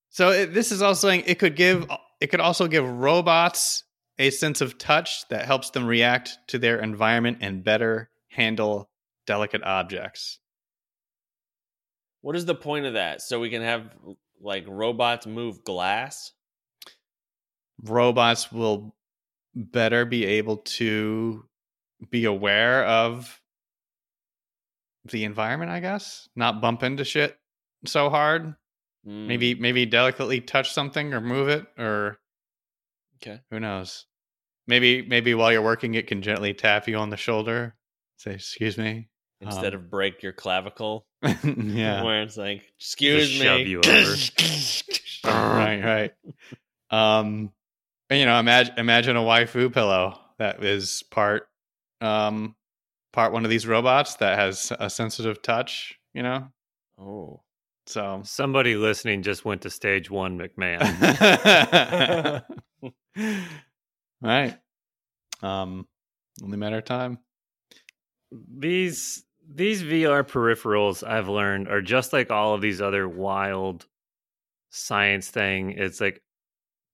[0.09, 1.87] so it, this is also saying it could give
[2.21, 3.83] it could also give robots
[4.19, 8.89] a sense of touch that helps them react to their environment and better handle
[9.25, 10.39] delicate objects.
[12.21, 13.21] what is the point of that?
[13.21, 13.89] So we can have
[14.41, 16.31] like robots move glass?
[17.81, 18.95] Robots will
[19.55, 21.43] better be able to
[22.09, 23.41] be aware of
[25.05, 26.27] the environment, I guess.
[26.35, 27.37] Not bump into shit
[27.85, 28.55] so hard.
[29.07, 32.19] Mm, Maybe maybe delicately touch something or move it or
[33.21, 33.41] Okay.
[33.51, 34.05] who knows.
[34.67, 37.75] Maybe maybe while you're working it can gently tap you on the shoulder.
[38.17, 39.09] Say, excuse me.
[39.41, 42.01] Instead Um, of break your clavicle, yeah.
[42.03, 43.45] where it's like, excuse Just me.
[43.45, 44.15] shove you over.
[45.25, 46.11] right, right.
[46.89, 47.51] Um
[48.09, 51.47] and, you know, imagine imagine a waifu pillow that is part
[51.99, 52.55] um
[53.13, 56.47] part one of these robots that has a sensitive touch, you know?
[56.99, 57.41] oh.
[57.85, 60.81] So Somebody listening just went to stage one, McMahon.
[64.21, 64.57] right.
[65.41, 65.87] Um
[66.41, 67.19] Only matter of time.
[68.31, 69.23] these
[69.53, 73.85] these VR peripherals I've learned are just like all of these other wild
[74.69, 75.71] science thing.
[75.71, 76.21] It's like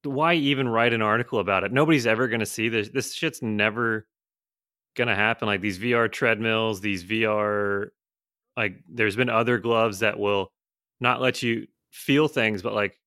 [0.03, 1.71] why even write an article about it?
[1.71, 2.89] Nobody's ever going to see this.
[2.89, 4.07] This shit's never
[4.95, 5.47] going to happen.
[5.47, 7.87] Like these VR treadmills, these VR
[8.57, 10.51] like there's been other gloves that will
[10.99, 12.99] not let you feel things but like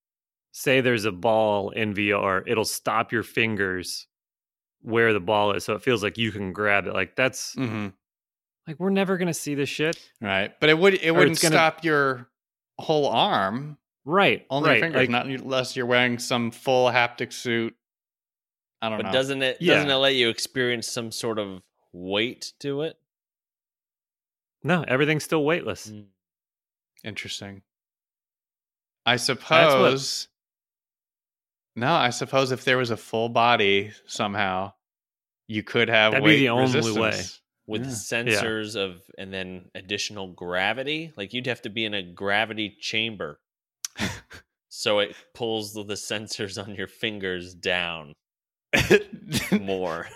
[0.52, 4.06] say there's a ball in VR, it'll stop your fingers
[4.82, 6.94] where the ball is so it feels like you can grab it.
[6.94, 7.88] Like that's Mm-hmm.
[8.66, 9.98] like we're never going to see this shit.
[10.20, 12.28] Right, but it would it Or wouldn't gonna- stop your
[12.78, 13.78] whole arm.
[14.04, 14.44] Right.
[14.50, 14.74] Only right.
[14.78, 17.72] your fingers, like, not unless you're wearing some full haptic suit.
[18.80, 19.08] I don't But know.
[19.10, 19.74] But doesn't it Yeah.
[19.74, 21.62] doesn't it let you experience some sort of
[21.92, 22.96] weight to it?
[24.64, 25.88] no, everything's still weightless.
[25.88, 26.04] Mm.
[27.04, 27.62] Interesting.
[29.04, 30.28] I suppose.
[31.74, 34.74] No, I suppose if there was a full body somehow,
[35.48, 37.20] you could have That'd be the only way.
[37.66, 37.90] With Yeah.
[37.90, 43.40] sensors of and then additional gravity, like you'd have to be in a gravity chamber,
[44.68, 48.14] so it pulls the, the sensors on your fingers down
[49.60, 50.08] more.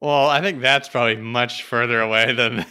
[0.00, 2.66] Well, I think that's probably much further away than.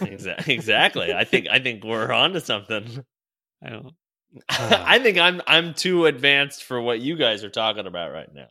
[0.00, 0.54] exactly.
[0.54, 1.12] Exactly.
[1.14, 3.04] I think I think we're onto something.
[3.64, 3.92] I don't.
[4.48, 8.48] I think I'm I'm too advanced for what you guys are talking about right now.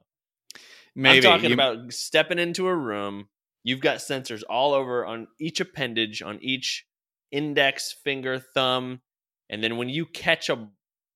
[0.96, 3.28] Maybe I'm talking you- about stepping into a room.
[3.64, 6.86] You've got sensors all over on each appendage, on each
[7.32, 9.02] index, finger, thumb,
[9.50, 10.68] and then when you catch a,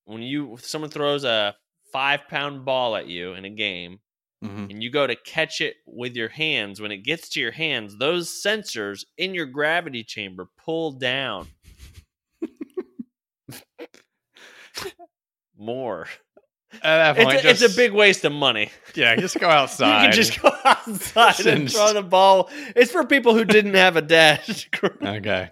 [0.06, 1.56] when you someone throws a
[1.94, 4.00] five pound ball at you in a game,
[4.44, 4.72] Mhm.
[4.72, 7.98] and you go to catch it with your hands, when it gets to your hands,
[7.98, 11.48] those sensors in your gravity chamber pull down
[15.58, 16.08] more.
[16.76, 18.72] At that It's point, a, it's a big waste of money.
[18.96, 20.02] Yeah, just go outside.
[20.04, 22.50] You can just go outside and throw the ball.
[22.76, 24.42] It's for people who didn't have a dad.
[25.04, 25.50] okay.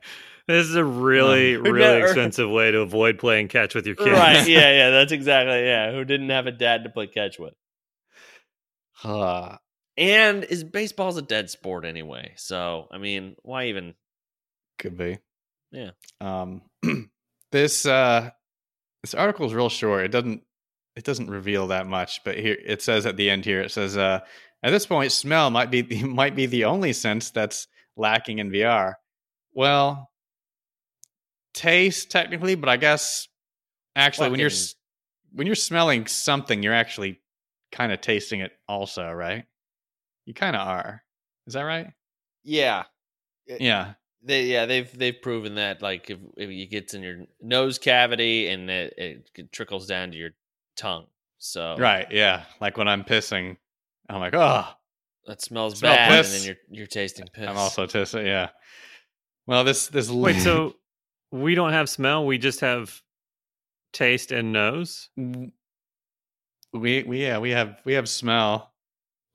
[0.48, 3.96] This is a really, Um, really never- expensive way to avoid playing catch with your
[3.96, 4.10] kids.
[4.12, 4.48] right?
[4.48, 4.90] Yeah, yeah.
[4.92, 5.92] That's exactly yeah.
[5.92, 7.54] Who didn't have a dad to play catch with?
[9.00, 9.58] Huh.
[9.96, 12.34] And is baseball's a dead sport anyway?
[12.36, 13.94] So I mean, why even?
[14.78, 15.20] Could be.
[15.72, 15.92] Yeah.
[16.20, 16.62] Um
[17.52, 18.30] this uh
[19.04, 20.04] this article is real short.
[20.04, 20.44] It doesn't
[20.98, 23.96] it doesn't reveal that much, but here it says at the end here it says
[23.96, 24.20] uh
[24.64, 28.52] at this point smell might be the, might be the only sense that's lacking in
[28.52, 28.96] VR.
[29.54, 30.10] Well,
[31.54, 33.30] taste technically, but I guess
[33.96, 34.52] actually when you're
[35.32, 37.22] when you're smelling something, you're actually
[37.72, 39.46] kind of tasting it also, right?
[40.26, 41.04] You kind of are.
[41.48, 41.88] Is that right?
[42.44, 42.84] Yeah,
[43.48, 43.94] Yeah.
[44.22, 48.48] they yeah they've they've proven that like if, if it gets in your nose cavity
[48.48, 50.32] and it, it trickles down to your
[50.76, 51.08] tongue.
[51.38, 52.44] So Right, yeah.
[52.62, 53.58] Like when I'm pissing,
[54.10, 54.68] I'm like, oh,
[55.26, 56.34] that smells Smell bad, piss.
[56.34, 57.48] and then you're you're tasting piss.
[57.48, 58.26] I'm also pissing.
[58.26, 58.50] Yeah.
[59.48, 60.76] Well, this this Wait, so
[61.32, 62.26] we don't have smell.
[62.26, 63.02] We just have
[63.94, 65.10] taste and nose,
[66.74, 68.74] we we yeah we have we have smell.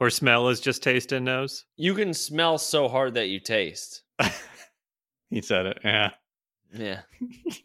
[0.01, 1.65] or smell is just taste and nose.
[1.77, 4.03] you can smell so hard that you taste.
[5.31, 5.79] he said it.
[5.85, 6.11] Yeah.
[6.73, 7.01] Yeah.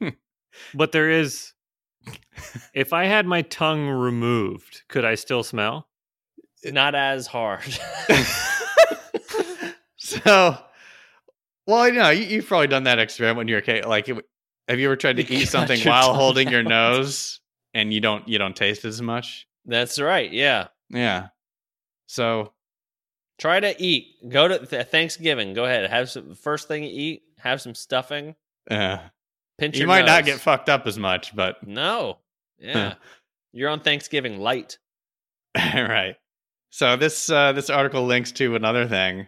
[0.74, 1.54] But there is.
[2.74, 5.88] If I had my tongue removed, could I still smell?
[6.66, 7.64] Not as hard.
[9.98, 10.58] so,
[11.68, 13.86] well, you know, you, you've probably done that experiment when you're a kid.
[13.86, 14.26] Like, it-
[14.68, 17.40] have you ever tried to You eat something while tongue holding your nose
[17.74, 19.48] and you don't you don't taste as much?
[19.66, 20.32] That's right.
[20.32, 20.68] Yeah.
[20.90, 21.28] Yeah.
[22.08, 22.54] So
[23.40, 24.18] Try to eat.
[24.28, 25.54] Go to th- Thanksgiving.
[25.54, 25.90] Go ahead.
[25.90, 27.24] Have some first thing you eat.
[27.40, 28.36] Have some stuffing.
[28.70, 29.00] yeah,
[29.58, 32.18] Pinch you might not get fucked up as much, but No.
[32.60, 32.96] Yeah.
[33.54, 34.78] You're on Thanksgiving light.
[35.56, 36.18] right.
[36.70, 39.28] So this uh, this article links to another thing,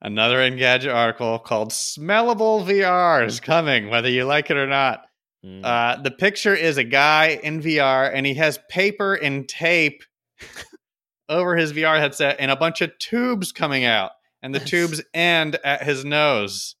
[0.00, 5.07] another Engadget article called "Smellable VR" is coming, whether you like it or not.
[5.44, 5.64] Mm.
[5.64, 10.02] Uh, the picture is a guy in VR, and he has paper and tape
[11.28, 15.56] over his VR headset, and a bunch of tubes coming out, and the tubes end
[15.64, 16.74] at his nose.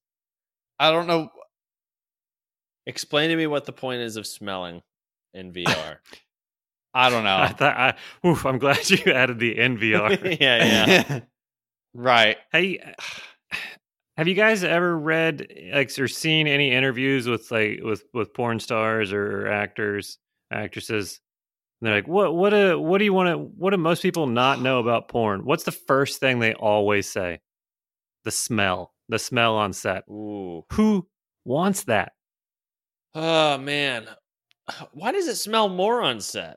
[0.78, 1.30] I don't know.
[2.86, 4.82] Explain to me what the point is of smelling
[5.34, 5.98] in VR.
[6.94, 7.36] I don't know.
[7.36, 7.94] I thought, I,
[8.26, 10.40] oof, I'm glad you added the NVR.
[10.40, 11.20] yeah, yeah.
[11.94, 12.38] right.
[12.50, 12.94] hey,
[14.18, 18.58] have you guys ever read like or seen any interviews with like with with porn
[18.58, 20.18] stars or actors,
[20.50, 21.20] actresses?
[21.80, 24.26] And they're like, what what do what do you want to what do most people
[24.26, 25.44] not know about porn?
[25.44, 27.38] What's the first thing they always say?
[28.24, 30.02] The smell, the smell on set.
[30.10, 30.64] Ooh.
[30.72, 31.06] Who
[31.44, 32.10] wants that?
[33.14, 34.08] Oh man.
[34.90, 36.56] Why does it smell more on set?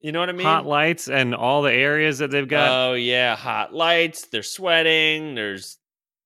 [0.00, 0.44] You know what I mean?
[0.44, 2.70] hot lights and all the areas that they've got.
[2.88, 4.26] Oh yeah, hot lights.
[4.26, 5.36] They're sweating.
[5.36, 5.78] There's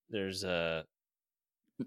[0.09, 0.83] there's uh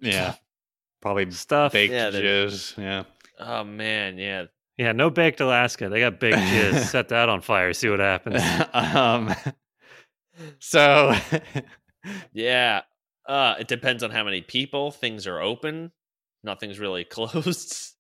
[0.01, 0.35] Yeah.
[1.01, 1.73] Probably stuff.
[1.73, 2.77] baked Yeah, jizz.
[2.77, 3.05] Yeah.
[3.39, 4.45] oh man, yeah.
[4.77, 5.89] Yeah, no baked Alaska.
[5.89, 6.85] They got baked jizz.
[6.91, 7.73] Set that on fire.
[7.73, 8.43] See what happens.
[8.75, 9.35] um,
[10.59, 11.15] so,
[12.33, 12.83] Yeah.
[13.27, 14.91] Uh it depends on how many people.
[14.91, 15.93] Things are open.
[16.43, 17.95] Nothing's really closed.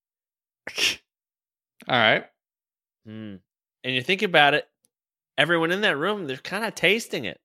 [1.89, 2.25] all right.
[3.07, 3.37] Hmm.
[3.83, 4.69] And you think about it,
[5.39, 7.41] everyone in that room, they're kind of tasting it.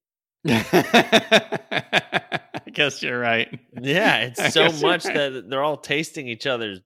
[0.47, 3.47] I guess you're right.
[3.81, 5.13] Yeah, I it's so much right.
[5.15, 6.81] that they're all tasting each other's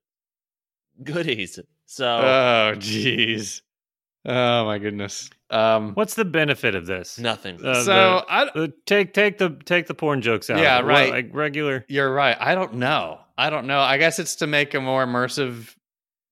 [1.03, 1.59] goodies.
[1.85, 3.61] So Oh, jeez.
[4.25, 5.29] Oh my goodness.
[5.49, 7.17] Um, What's the benefit of this?
[7.17, 7.63] nothing.
[7.65, 10.59] Uh, so I, Uh, take take the take the porn jokes out.
[10.59, 10.87] Yeah, of it.
[10.87, 11.11] What, right.
[11.11, 11.85] like regular.
[11.89, 12.37] You're right.
[12.39, 13.19] I don't know.
[13.37, 13.79] I don't know.
[13.79, 15.73] I guess it's to make a more immersive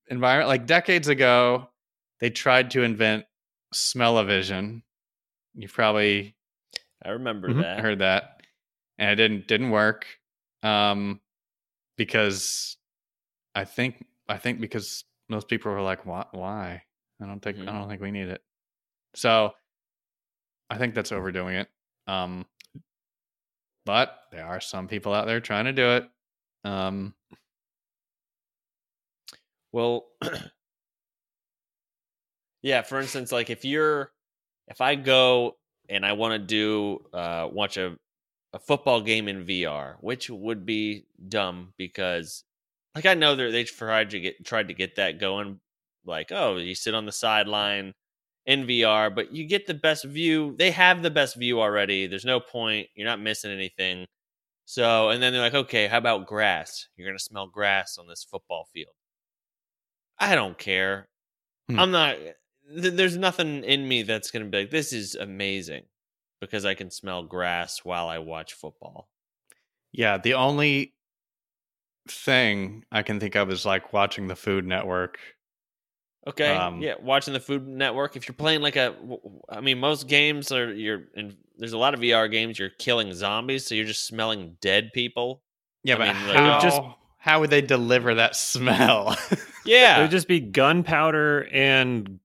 [0.07, 0.49] environment.
[0.49, 1.69] Like decades ago,
[2.19, 3.25] they tried to invent
[3.73, 4.83] smell-o-vision.
[5.55, 6.35] You've probably
[7.03, 7.61] I remember Mhm.
[7.61, 7.79] that.
[7.79, 8.41] I heard that,
[8.97, 10.05] and it didn't didn't work.
[10.63, 11.21] Um,
[11.97, 12.77] because
[13.55, 16.25] I think I think because most people were like, "Why?
[16.31, 16.83] Why?
[17.21, 17.69] I don't think Mhm.
[17.69, 18.43] I don't think we need it."
[19.15, 19.55] So
[20.69, 21.69] I think that's overdoing it.
[22.07, 22.45] Um,
[23.85, 26.09] but there are some people out there trying to do it.
[26.63, 27.15] Um,
[29.71, 30.07] Well,
[32.61, 32.81] yeah.
[32.81, 34.11] For instance, like if you're,
[34.67, 35.56] if I go
[35.89, 37.97] and I want to do uh, watch a
[38.53, 42.43] a football game in VR, which would be dumb because,
[42.95, 45.59] like, I know they tried to get tried to get that going.
[46.05, 47.93] Like, oh, you sit on the sideline
[48.45, 50.55] in VR, but you get the best view.
[50.57, 52.07] They have the best view already.
[52.07, 52.87] There's no point.
[52.95, 54.05] You're not missing anything.
[54.65, 56.87] So, and then they're like, okay, how about grass?
[56.95, 58.93] You're gonna smell grass on this football field.
[60.19, 61.07] I don't care.
[61.69, 61.79] Hmm.
[61.79, 62.17] I'm not.
[62.73, 65.83] Th- there's nothing in me that's going to be like, this is amazing
[66.41, 69.09] because I can smell grass while I watch football.
[69.91, 70.93] yeah, the only
[72.07, 75.17] thing I can think of is like watching the Food Network.
[76.25, 76.55] Okay.
[76.55, 76.95] Um, yeah.
[77.01, 78.15] Watching the Food Network.
[78.15, 78.95] If you're playing like a,
[79.49, 83.13] I mean, most games are, you're, in, there's a lot of VR games, you're killing
[83.13, 83.65] zombies.
[83.65, 85.41] So you're just smelling dead people.
[85.83, 86.81] Yeah, I but mean, how It would just-
[87.19, 89.17] how would they deliver that smell?
[89.65, 92.21] Yeah, it would just be gunpowder and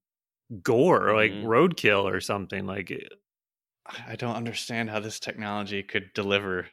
[0.63, 1.41] gore, like Mhm.
[1.41, 2.67] roadkill or something.
[2.67, 2.93] Like
[3.87, 6.69] I don't understand how this technology could deliver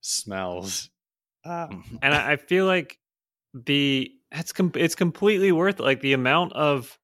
[0.00, 0.90] smells.
[1.44, 2.98] Um, and I, I feel like
[3.54, 6.98] the that's com- it's completely worth like the amount of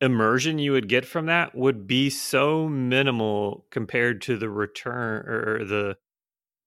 [0.00, 5.64] immersion you would get from that would be so minimal compared to the return or
[5.64, 5.98] the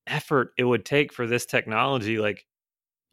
[0.07, 2.45] effort it would take for this technology like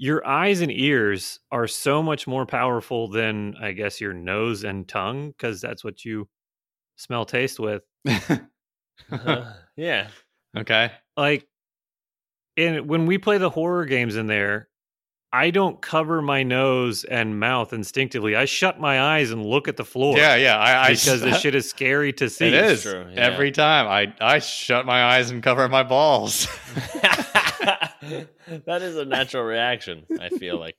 [0.00, 4.86] your eyes and ears are so much more powerful than i guess your nose and
[4.88, 6.28] tongue because that's what you
[6.96, 7.82] smell taste with
[9.10, 10.08] Uh, yeah.
[10.56, 10.90] okay.
[11.16, 11.46] like
[12.56, 14.68] and when we play the horror games in there
[15.32, 19.76] i don't cover my nose and mouth instinctively i shut my eyes and look at
[19.76, 20.56] the floor Yeah, yeah.
[20.58, 23.20] I, I because this shit is scary to see It is true, yeah.
[23.20, 23.86] every time.
[23.86, 26.48] I I shut my eyes and cover my balls.
[28.66, 30.04] that is a natural reaction.
[30.20, 30.76] I feel like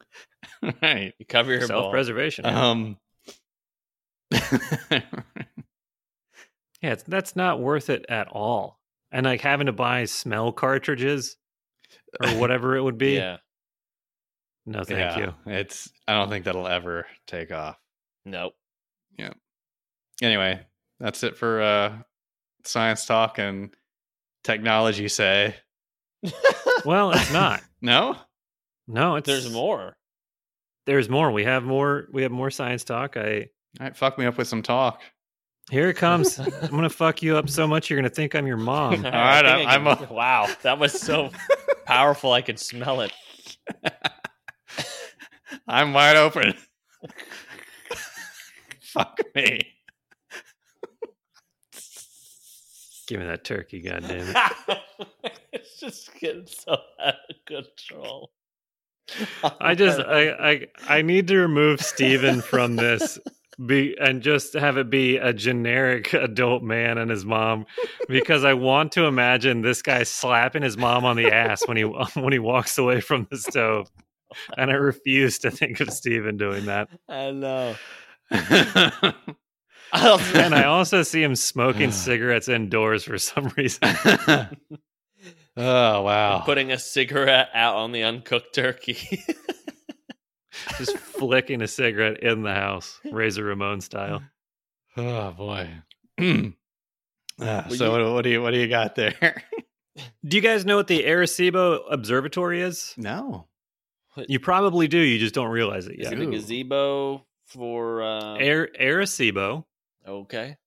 [0.81, 1.13] right.
[1.17, 2.97] you cover your self-preservation Um.
[4.31, 5.01] yeah
[6.81, 8.79] it's, that's not worth it at all
[9.11, 11.35] and like having to buy smell cartridges
[12.23, 13.37] or whatever it would be Yeah.
[14.67, 15.91] no thank yeah, you It's.
[16.07, 17.77] I don't think that'll ever take off.
[18.25, 18.53] Nope.
[19.17, 19.33] Yeah.
[20.21, 20.59] Anyway,
[20.99, 21.97] that's it for uh
[22.65, 23.73] science talk and
[24.43, 25.07] technology.
[25.07, 25.55] Say
[26.85, 28.15] well it's not no.
[28.87, 29.95] no it's There's more.
[30.85, 33.47] there's more we have more we have more science talk i
[33.79, 35.01] All right, fuck me up with some talk.
[35.69, 38.57] here it comes i'm gonna fuck you up so much you're gonna think i'm your
[38.57, 41.29] mom All right, I think I I'm- I'm a- wow, that was so
[41.85, 42.31] powerful.
[42.33, 43.11] I could smell it.
[45.67, 46.53] I'm wide open.
[48.81, 49.61] fuck me.
[53.09, 54.77] Give me that turkey goddamn it
[55.51, 58.31] it's just getting so out of control.
[59.59, 63.17] I just I, I I need to remove Steven from this
[63.65, 67.65] be and just have it be a generic adult man and his mom
[68.07, 71.83] because I want to imagine this guy slapping his mom on the ass when he
[72.13, 73.89] when he walks away from the stove.
[74.55, 76.87] And I refuse to think of Steven doing that.
[77.09, 77.75] I know.
[80.35, 83.81] And I also see him smoking cigarettes indoors for some reason.
[85.57, 86.41] oh wow.
[86.45, 89.23] putting a cigarette out on the uncooked turkey.
[90.77, 94.21] Just flicking a cigarette in the house, Razor Ramon style.
[94.97, 95.69] Oh boy.
[97.41, 99.43] Ah, so you- what, what do you what do you got there?
[100.25, 102.93] Do you guys know what the Arecibo Observatory is?
[102.97, 103.47] no.
[104.27, 104.97] You probably do.
[104.97, 106.13] You just don't realize it Is yet.
[106.13, 106.31] it a Ooh.
[106.31, 108.01] gazebo for?
[108.03, 109.63] Uh, Air Arecibo.
[110.09, 110.57] Okay.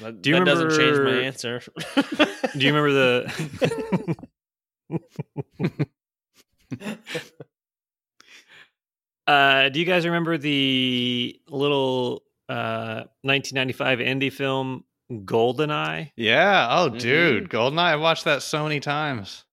[0.00, 1.60] That, Do you that doesn't change my answer.
[2.56, 4.16] Do you remember the?
[9.26, 16.10] uh, do you guys remember the little uh, 1995 indie film Goldeneye?
[16.16, 16.68] Yeah.
[16.70, 16.98] Oh, Mhm.
[16.98, 17.78] dude, Goldeneye.
[17.92, 19.44] I watched that so many times.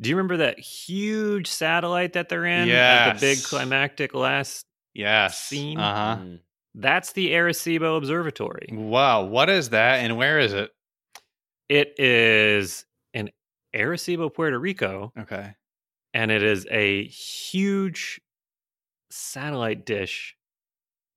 [0.00, 4.66] Do you remember that huge satellite that they're in at the big climactic last?
[4.92, 5.38] Yes.
[5.42, 5.78] Scene?
[5.78, 6.22] Uh huh.
[6.22, 6.40] Mm.
[6.78, 8.68] That's the Arecibo Observatory.
[8.70, 9.24] Wow.
[9.24, 10.70] What is that, and where is it?
[11.68, 13.30] It is in
[13.74, 15.54] Arecibo, Puerto Rico, Okay.
[16.14, 18.20] and it is a huge
[19.10, 20.36] satellite dish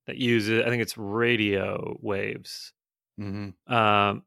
[0.06, 2.72] that uses, I think it's radio waves.
[3.20, 3.72] Mm-hmm.
[3.72, 4.22] Um,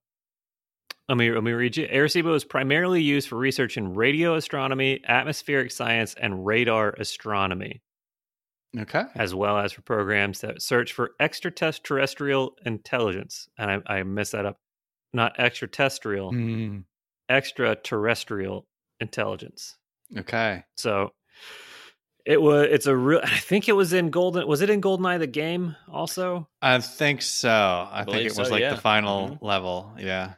[1.09, 1.87] let me let me read you.
[1.87, 7.81] Arecibo is primarily used for research in radio astronomy, atmospheric science, and radar astronomy,
[8.77, 9.03] Okay.
[9.15, 13.47] as well as for programs that search for extraterrestrial intelligence.
[13.57, 14.57] And I, I messed that up.
[15.13, 16.85] Not extraterrestrial, Mm.
[17.29, 18.67] extraterrestrial
[18.99, 19.77] intelligence.
[20.17, 20.63] Okay.
[20.75, 21.11] So
[22.25, 22.67] it was.
[22.71, 23.19] It's a real.
[23.23, 24.47] I think it was in Golden.
[24.47, 26.47] Was it in Goldeneye the game also?
[26.61, 27.49] I think so.
[27.91, 28.75] I think it was so, like yeah.
[28.75, 29.37] the final Mhm.
[29.41, 29.93] level.
[29.99, 30.33] Yeah.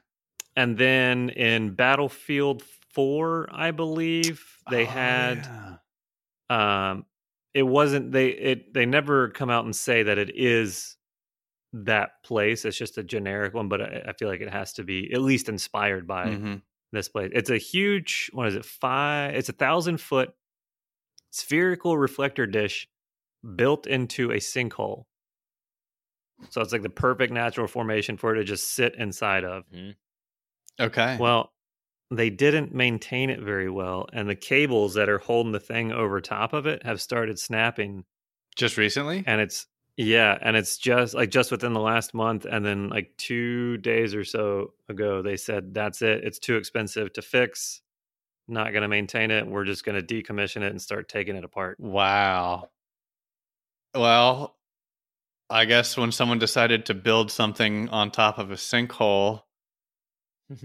[0.57, 2.63] And then in Battlefield
[2.93, 5.37] Four, I believe they Oh, had.
[6.49, 6.89] yeah.
[6.91, 7.05] um
[7.55, 10.97] it wasn't they it they never come out and say that it is
[11.73, 14.83] that place it's just a generic one but i, I feel like it has to
[14.83, 16.61] be at least inspired by Mhm.
[16.93, 20.35] this place it's a huge what is it five it's a thousand foot
[21.31, 22.89] spherical reflector dish
[23.55, 25.05] built into a sinkhole
[26.49, 29.65] so it's like the perfect natural formation for it to just sit inside of
[30.79, 31.17] Okay.
[31.17, 31.53] well,
[32.11, 36.21] they didn't maintain it very well, and the cables that are holding the thing over
[36.21, 38.05] top of it have started snapping.
[38.55, 39.23] Just recently?
[39.25, 43.11] And it's yeah, and it's just like just within the last month, and then like
[43.17, 46.23] two days or so ago, they said that's it.
[46.23, 47.81] It's too expensive to fix.
[48.47, 49.47] Not going to maintain it.
[49.47, 51.79] We're just going to decommission it and start taking it apart.
[51.79, 52.69] Wow.
[53.95, 54.55] Well,
[55.49, 59.43] I guess when someone decided to build something on top of a sinkhole,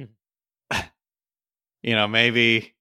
[1.82, 2.74] you know, maybe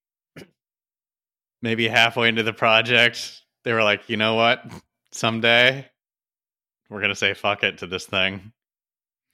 [1.62, 4.64] maybe halfway into the project, they were like, you know what?
[5.12, 5.86] Someday
[6.90, 8.52] we're gonna say fuck it to this thing.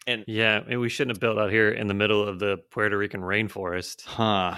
[0.07, 2.97] and Yeah, maybe we shouldn't have built out here in the middle of the Puerto
[2.97, 4.03] Rican rainforest.
[4.05, 4.55] Huh.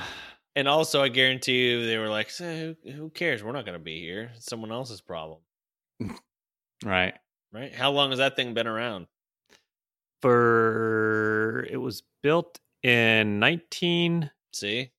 [0.56, 3.44] and also, I guarantee you, they were like, so who, who cares?
[3.44, 4.32] We're not going to be here.
[4.36, 5.40] It's someone else's problem,
[6.86, 7.14] Right.
[7.54, 7.74] right?
[7.74, 9.06] How long has that thing been around?
[10.22, 14.32] For it was built in 1960.
[14.54, 14.90] See,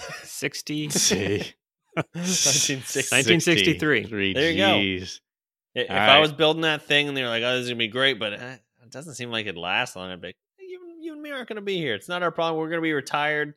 [0.24, 1.52] See.
[1.96, 2.98] 1960.
[3.14, 4.34] 1963.
[4.34, 5.06] There you go.
[5.74, 6.18] If All I right.
[6.20, 8.32] was building that thing and they were like, "Oh, this is gonna be great," but
[8.32, 11.30] uh, it doesn't seem like it lasts long, I'd be like, "You, you and me
[11.30, 11.94] aren't gonna be here.
[11.94, 12.60] It's not our problem.
[12.60, 13.54] We're gonna be retired.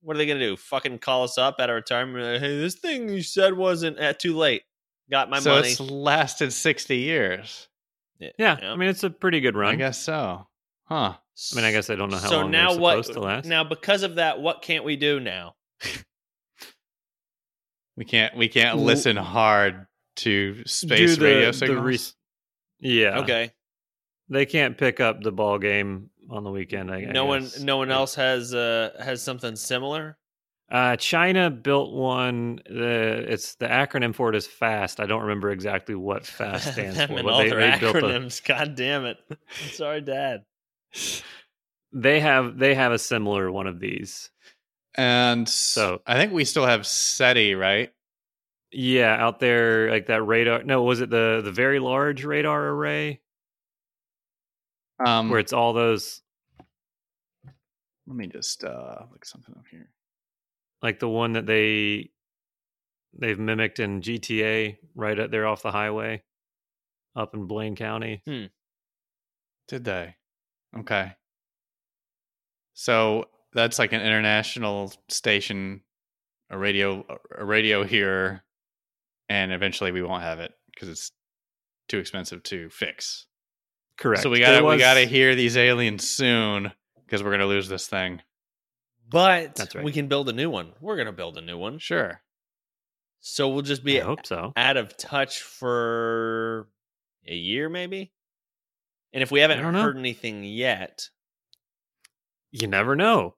[0.00, 0.56] What are they gonna do?
[0.56, 2.24] Fucking call us up at our retirement?
[2.24, 4.62] Like, hey, this thing you said wasn't uh, too late.
[5.10, 5.68] Got my so money.
[5.70, 7.68] it's lasted 60 years.
[8.18, 8.58] Yeah, Yeah.
[8.62, 9.74] I mean it's a pretty good run.
[9.74, 10.46] I guess so.
[10.84, 11.14] Huh.
[11.52, 13.04] I mean, I guess I don't know how so long now they're what?
[13.04, 13.46] supposed to last.
[13.46, 15.54] Now because of that, what can't we do now?
[17.96, 21.84] We can't we can't listen hard to space the- radio signals.
[21.84, 22.14] res-
[22.80, 23.50] yeah, Okay.
[24.28, 26.90] They can't pick up the ball game on the weekend.
[26.90, 30.16] I, I no one, no one else has uh has something similar.
[30.70, 32.60] Uh, China built one.
[32.64, 35.00] The it's the acronym for it is FAST.
[35.00, 37.22] I don't remember exactly what FAST stands Them for.
[37.22, 38.42] but all they, their they built a, acronyms.
[38.42, 39.18] God damn it!
[39.30, 39.36] I'm
[39.72, 40.44] sorry, Dad.
[41.92, 44.30] they have they have a similar one of these.
[44.94, 47.92] And So- I think we still have SETI, right?
[48.70, 50.62] Yeah, out there like that radar.
[50.62, 53.20] No, was it the the very large radar array
[55.04, 56.22] Um where it's all those
[58.06, 59.90] let me just uh look something up here.
[60.82, 62.10] like the one that they
[63.18, 66.22] they've mimicked in GTA right up there off the highway
[67.14, 68.22] up in Blaine County.
[69.68, 70.16] Did they?
[70.78, 71.12] Okay.
[72.74, 75.82] So that's like an international station,
[76.50, 77.04] a radio
[77.36, 78.42] a radio here,
[79.28, 81.12] and eventually we won't have it because it's
[81.88, 83.26] too expensive to fix.
[83.98, 84.22] Correct.
[84.22, 86.72] So we gotta we gotta hear these aliens soon
[87.04, 88.22] because we're gonna lose this thing.
[89.08, 89.84] But That's right.
[89.84, 90.72] we can build a new one.
[90.80, 91.78] We're gonna build a new one.
[91.78, 92.22] Sure.
[93.20, 94.52] So we'll just be I hope so.
[94.56, 96.68] out of touch for
[97.26, 98.12] a year, maybe.
[99.12, 99.82] And if we haven't don't know.
[99.82, 101.08] heard anything yet,
[102.50, 103.36] You never know.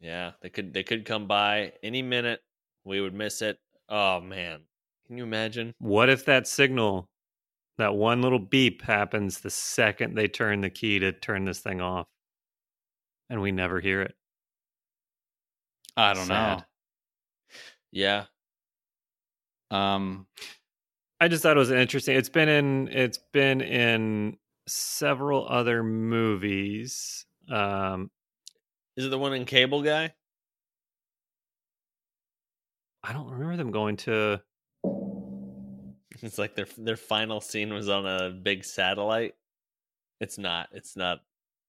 [0.00, 2.40] Yeah, they could they could come by any minute.
[2.84, 3.58] We would miss it.
[3.88, 4.60] Oh man,
[5.06, 5.74] can you imagine?
[5.78, 7.08] What if that signal,
[7.78, 11.80] that one little beep happens the second they turn the key to turn this thing
[11.80, 12.06] off?
[13.30, 14.14] And we never hear it.
[15.96, 16.64] I don't Sad.
[17.90, 18.26] Yeah.
[19.70, 20.26] Um,
[21.20, 22.16] I just thought it was interesting.
[22.16, 27.26] It's been in it's been in several other movies.
[27.50, 28.10] Um
[28.98, 30.12] is it the one in Cable Guy?
[33.04, 34.42] I don't remember them going to
[36.22, 39.34] It's like their their final scene was on a big satellite.
[40.20, 40.68] It's not.
[40.72, 41.20] It's not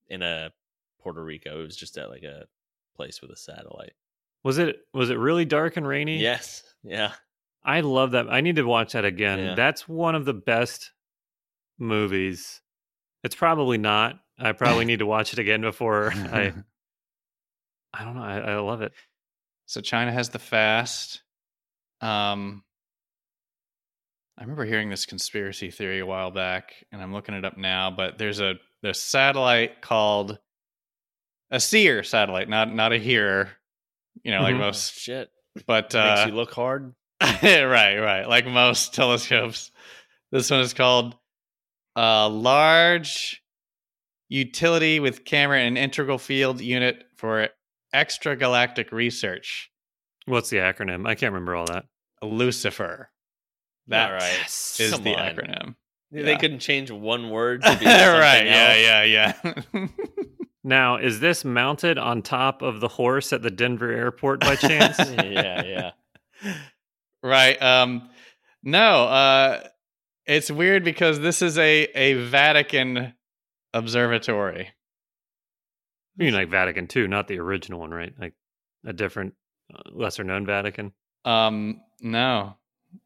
[0.08, 0.52] in a
[1.02, 1.62] Puerto Rico.
[1.62, 2.46] It was just at like a
[2.96, 3.94] place with a satellite.
[4.44, 6.18] Was it was it really dark and rainy?
[6.18, 6.64] Yes.
[6.84, 7.12] Yeah.
[7.64, 8.28] I love that.
[8.28, 9.40] I need to watch that again.
[9.40, 9.56] Yeah.
[9.56, 10.92] That's one of the best
[11.78, 12.62] movies.
[13.24, 14.20] It's probably not.
[14.40, 16.54] I probably need to watch it again before I
[17.94, 18.24] I don't know.
[18.24, 18.92] I, I love it.
[19.66, 21.22] so China has the fast.
[22.02, 22.64] Um,
[24.38, 27.92] I remember hearing this conspiracy theory a while back, and I'm looking it up now.
[27.92, 30.40] But there's a there's a satellite called
[31.52, 33.50] a seer satellite, not not a hearer.
[34.24, 34.60] You know, like Mhm.
[34.60, 35.30] Oh, most, shit.
[35.68, 36.94] but Makes uh, you look hard.
[37.22, 38.24] right, right.
[38.28, 39.72] Like most telescopes.
[40.32, 41.16] This one is called
[41.96, 43.42] a Large
[44.30, 47.50] Utility with Camera and Integral Field Unit for
[47.94, 49.72] Extragalactic Research.
[50.26, 51.08] What's the acronym?
[51.08, 51.86] I can't remember all that.
[52.22, 53.10] Lucifer.
[53.88, 54.38] That That right.
[54.42, 54.78] Yes.
[54.80, 55.36] is Come the on.
[55.36, 55.76] acronym.
[56.12, 59.34] They couldn't change one word to be something right, yeah, yeah,
[59.74, 59.88] yeah.
[60.64, 65.00] Now, is this mounted on top of the horse at the Denver airport by chance?
[65.00, 65.92] yeah, yeah.
[67.24, 67.60] right.
[67.62, 68.10] Um
[68.62, 69.64] no, uh
[70.26, 73.14] it's weird because this is a a Vatican
[73.74, 74.70] observatory.
[76.20, 78.14] You mean like Vatican II, not the original one, right?
[78.20, 78.34] Like
[78.86, 79.34] a different,
[79.74, 80.94] uh, lesser known Vatican.
[81.26, 82.56] Um, no,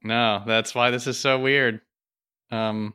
[0.03, 1.82] no, that's why this is so weird.
[2.51, 2.93] Um,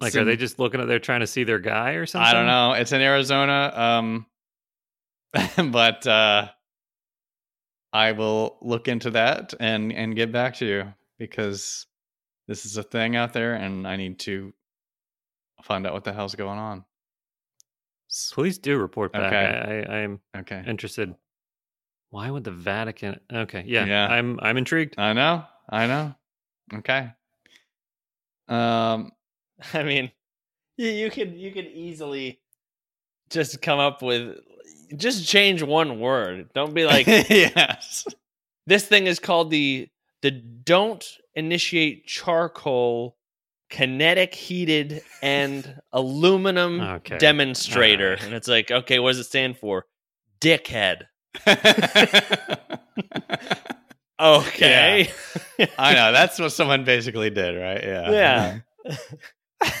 [0.00, 2.26] Like, it's are they just looking at there trying to see their guy or something?
[2.26, 2.72] I don't know.
[2.72, 3.72] It's in Arizona.
[3.74, 4.26] Um,
[5.70, 6.48] but uh,
[7.92, 11.86] I will look into that and and get back to you because
[12.48, 14.52] this is a thing out there, and I need to
[15.62, 16.84] find out what the hell's going on.
[18.32, 19.32] Please do report back.
[19.32, 19.86] Okay.
[19.88, 21.14] I, I, I'm Okay, interested.
[22.10, 23.18] Why would the Vatican?
[23.32, 24.06] Okay, yeah, Yeah.
[24.06, 24.94] I'm I'm intrigued.
[24.98, 26.14] I know, I know.
[26.74, 27.10] Okay.
[28.48, 29.10] Um,
[29.74, 30.12] I mean,
[30.76, 32.40] you, you could you could easily
[33.30, 34.38] just come up with
[34.96, 36.50] just change one word.
[36.54, 38.06] Don't be like yes.
[38.66, 39.88] this thing is called the
[40.22, 41.04] the don't
[41.34, 43.16] initiate charcoal
[43.74, 47.18] kinetic heated and aluminum Okay.
[47.18, 48.24] demonstrator Alright.
[48.24, 49.84] and it's like okay what does it stand for
[50.40, 51.02] dickhead
[54.20, 55.10] okay
[55.78, 56.12] I know.
[56.12, 57.82] That's what someone basically did, right?
[57.82, 58.10] Yeah.
[58.84, 58.98] yeah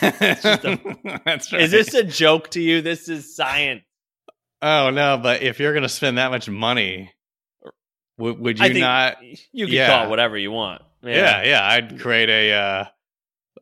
[0.00, 1.60] That's right.
[1.62, 3.82] is this a joke to you this is science
[4.62, 5.18] Oh no!
[5.22, 7.12] But if you're gonna spend that much money,
[8.16, 9.18] w- would you not?
[9.52, 9.88] you can yeah.
[9.88, 11.42] call it whatever you want Yeah.
[11.42, 12.84] yeah, I'd create a uh,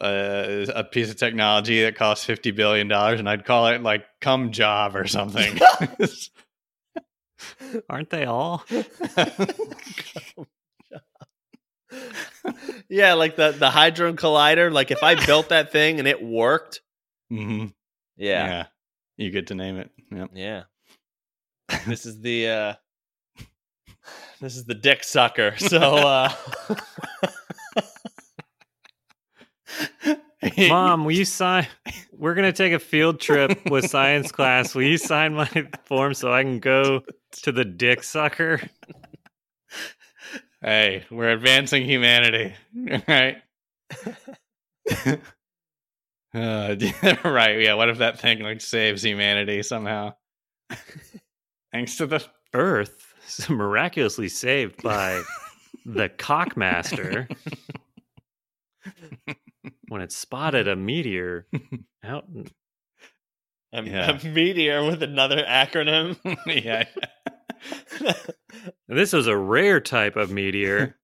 [0.03, 4.05] a, a piece of technology that costs fifty billion dollars, and I'd call it like
[4.20, 5.59] "cum job" or something.
[7.90, 8.64] Aren't they all?
[12.88, 14.72] yeah, like the the Hadron Collider.
[14.72, 16.80] Like if I built that thing and it worked,
[17.30, 17.66] hmm
[18.16, 18.66] yeah,
[19.16, 19.90] you get to name it.
[20.11, 20.30] Yep.
[20.34, 20.62] yeah.
[21.86, 22.74] this is the uh
[24.40, 25.55] this is the dick sucker.
[25.57, 26.32] So uh
[30.68, 31.66] Mom, will you sign?
[32.12, 34.74] We're gonna take a field trip with science class.
[34.74, 35.47] Will you sign my
[35.84, 37.03] form so I can go
[37.43, 38.61] to the dick sucker?
[40.61, 42.55] Hey, we're advancing humanity,
[43.09, 43.36] right?
[46.34, 46.76] uh,
[47.24, 47.74] right, yeah.
[47.74, 50.14] What if that thing like saves humanity somehow?
[51.72, 52.24] Thanks to the
[52.55, 53.14] Earth
[53.49, 55.22] miraculously saved by
[55.86, 57.28] the cockmaster
[59.93, 61.47] when it spotted a meteor
[62.05, 62.24] out.
[62.32, 62.47] In,
[63.72, 64.18] a, Yeah.
[64.18, 66.16] a meteor with another acronym.
[66.47, 66.84] yeah.
[68.88, 70.97] this was a rare type of meteor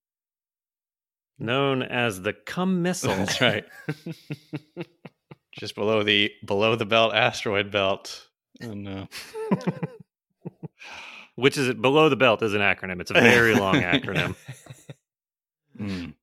[1.38, 3.14] known as the cum missile.
[3.14, 3.64] That's right.
[5.52, 8.26] Just below the below the belt asteroid belt.
[8.60, 9.06] And uh,
[11.36, 13.00] which is below the belt is an acronym.
[13.00, 14.34] It's a very long acronym.
[15.80, 16.14] mm.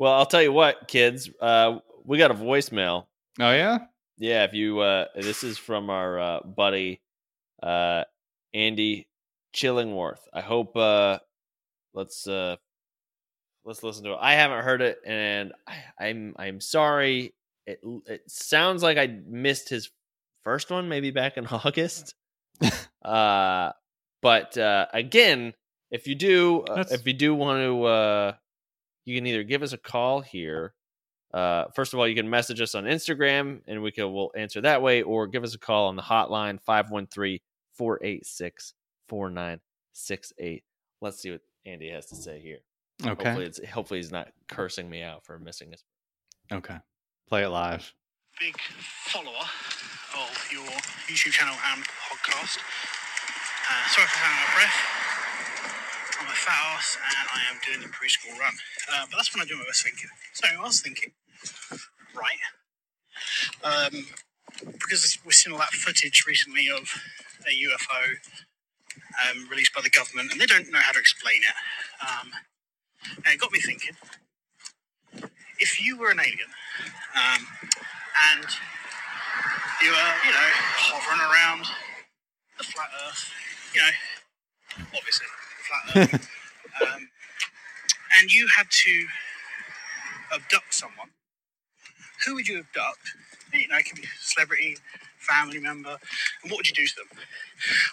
[0.00, 1.28] Well, I'll tell you what, kids.
[1.40, 3.04] Uh we got a voicemail.
[3.38, 3.80] Oh yeah?
[4.16, 7.02] yeah, if you uh this is from our uh buddy
[7.62, 8.04] uh
[8.54, 9.08] Andy
[9.54, 10.20] Chillingworth.
[10.32, 11.18] I hope uh
[11.92, 12.56] let's uh
[13.66, 14.18] let's listen to it.
[14.22, 17.34] I haven't heard it and I, I'm I'm sorry.
[17.66, 19.90] It it sounds like I missed his
[20.44, 22.14] first one maybe back in August.
[23.04, 23.72] uh
[24.22, 25.52] but uh again,
[25.90, 28.32] if you do uh, if you do want to uh
[29.04, 30.74] you can either give us a call here
[31.32, 34.60] uh, first of all, you can message us on Instagram and we can we'll answer
[34.60, 36.58] that way, or give us a call on the hotline
[37.78, 40.62] 513-486-4968.
[41.00, 42.58] Let's see what Andy has to say here.
[43.06, 43.28] Okay.
[43.28, 45.84] Hopefully, it's hopefully he's not cursing me out for missing his.
[46.52, 46.76] Okay.
[47.28, 47.94] Play it live.
[48.38, 48.54] big
[49.04, 50.66] follower of your
[51.08, 52.58] YouTube channel and podcast.
[53.70, 55.29] Uh, sorry for sounding out of breath.
[56.20, 58.52] I'm a fat ass and I am doing the preschool run.
[58.92, 60.10] Uh, but that's when I do my best thinking.
[60.34, 61.12] So I was thinking,
[62.14, 62.44] right,
[63.64, 64.04] um,
[64.72, 66.92] because we've seen all that footage recently of
[67.48, 68.02] a UFO
[69.24, 72.06] um, released by the government and they don't know how to explain it.
[72.06, 72.30] Um,
[73.24, 73.96] and it got me thinking
[75.58, 76.52] if you were an alien
[77.16, 77.46] um,
[78.32, 78.46] and
[79.82, 80.48] you were, you know,
[80.84, 81.64] hovering around
[82.58, 83.30] the flat Earth,
[83.74, 85.26] you know, obviously
[85.94, 87.08] um,
[88.18, 89.06] and you had to
[90.32, 91.08] abduct someone.
[92.26, 93.14] Who would you abduct?
[93.52, 94.76] You know, it could be a celebrity,
[95.18, 95.96] family member,
[96.42, 97.18] and what would you do to them?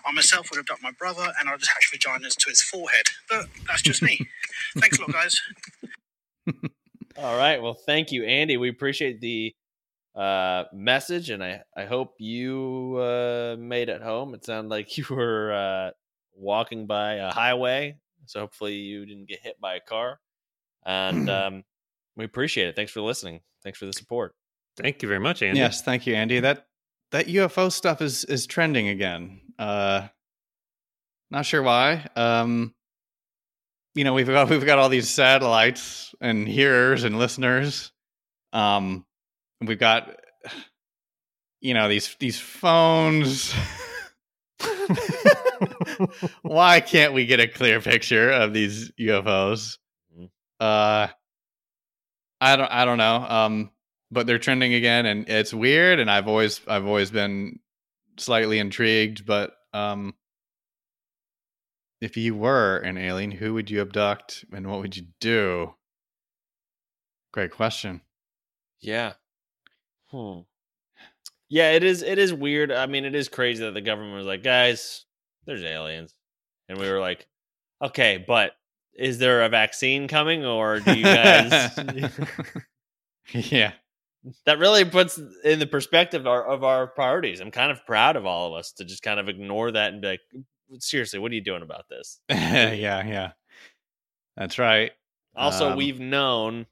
[0.05, 3.05] I myself would abduct my brother, and I'd attach vaginas to his forehead.
[3.29, 4.19] But that's just me.
[4.77, 5.35] Thanks a lot, guys.
[7.17, 7.61] All right.
[7.61, 8.57] Well, thank you, Andy.
[8.57, 9.55] We appreciate the
[10.15, 14.33] uh, message, and I I hope you uh, made it home.
[14.33, 15.91] It sounded like you were uh,
[16.37, 20.19] walking by a highway, so hopefully you didn't get hit by a car.
[20.85, 21.63] And um,
[22.15, 22.75] we appreciate it.
[22.75, 23.41] Thanks for listening.
[23.63, 24.35] Thanks for the support.
[24.77, 25.59] Thank you very much, Andy.
[25.59, 26.39] Yes, thank you, Andy.
[26.39, 26.67] That
[27.11, 29.41] that UFO stuff is is trending again.
[29.57, 30.07] Uh
[31.31, 32.07] not sure why.
[32.15, 32.73] Um
[33.95, 37.91] you know, we've got we've got all these satellites and hearers and listeners.
[38.53, 39.05] Um
[39.61, 40.15] we've got
[41.59, 43.53] you know, these these phones.
[46.41, 49.77] why can't we get a clear picture of these UFOs?
[50.17, 50.29] Mhm.
[50.59, 51.07] Uh
[52.41, 53.15] I don't I don't know.
[53.27, 53.71] Um
[54.11, 57.59] but they're trending again and it's weird and I've always I've always been
[58.17, 60.13] slightly intrigued, but um
[62.01, 65.73] if you were an alien, who would you abduct and what would you do?
[67.31, 68.01] Great question.
[68.81, 69.13] Yeah.
[70.07, 70.41] Hmm.
[71.49, 72.03] Yeah, it is.
[72.03, 72.71] It is weird.
[72.71, 75.05] I mean, it is crazy that the government was like, "Guys,
[75.47, 76.13] there's aliens,"
[76.69, 77.27] and we were like,
[77.81, 78.51] "Okay, but
[78.93, 81.77] is there a vaccine coming, or do you guys?"
[83.33, 83.73] yeah.
[84.45, 87.39] that really puts in the perspective of our, of our priorities.
[87.39, 90.01] I'm kind of proud of all of us to just kind of ignore that and
[90.01, 90.21] be like,
[90.79, 93.31] "Seriously, what are you doing about this?" yeah, yeah.
[94.35, 94.91] That's right.
[95.35, 96.65] Also, Um, we've known.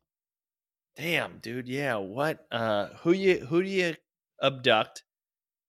[0.97, 1.67] Damn, dude.
[1.67, 1.97] Yeah.
[1.97, 2.45] What?
[2.51, 3.45] Uh, who you?
[3.45, 3.95] Who do you
[4.41, 5.03] abduct?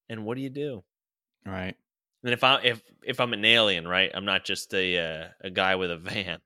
[0.09, 0.85] And what do you do?
[1.45, 1.77] Right.
[2.27, 4.11] And if I if if I'm an alien, right?
[4.13, 6.41] I'm not just a uh, a guy with a van.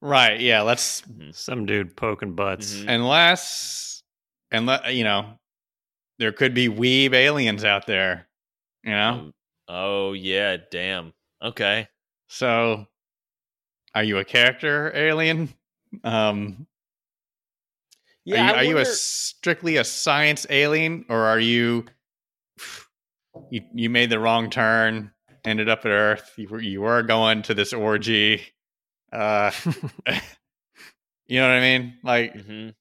[0.00, 0.40] Right.
[0.40, 2.74] Yeah, let's Some dude poking butts.
[2.74, 2.88] Mhm.
[2.88, 4.02] unless
[4.50, 5.38] and let you know
[6.18, 8.26] there could be weeb aliens out there,
[8.82, 9.32] you know?
[9.68, 11.12] Oh yeah, damn.
[11.40, 11.86] Okay.
[12.26, 12.88] So
[13.94, 15.54] are you a character alien?
[16.02, 16.66] Um
[18.24, 18.34] Yeah.
[18.34, 21.86] are you, I are you a strictly a science alien or are you
[23.50, 25.12] you you made the wrong turn,
[25.44, 28.42] ended up at Earth, you were, you were going to this orgy.
[29.12, 29.50] Uh
[31.26, 31.94] you know what I mean?
[32.02, 32.74] Like Mhm.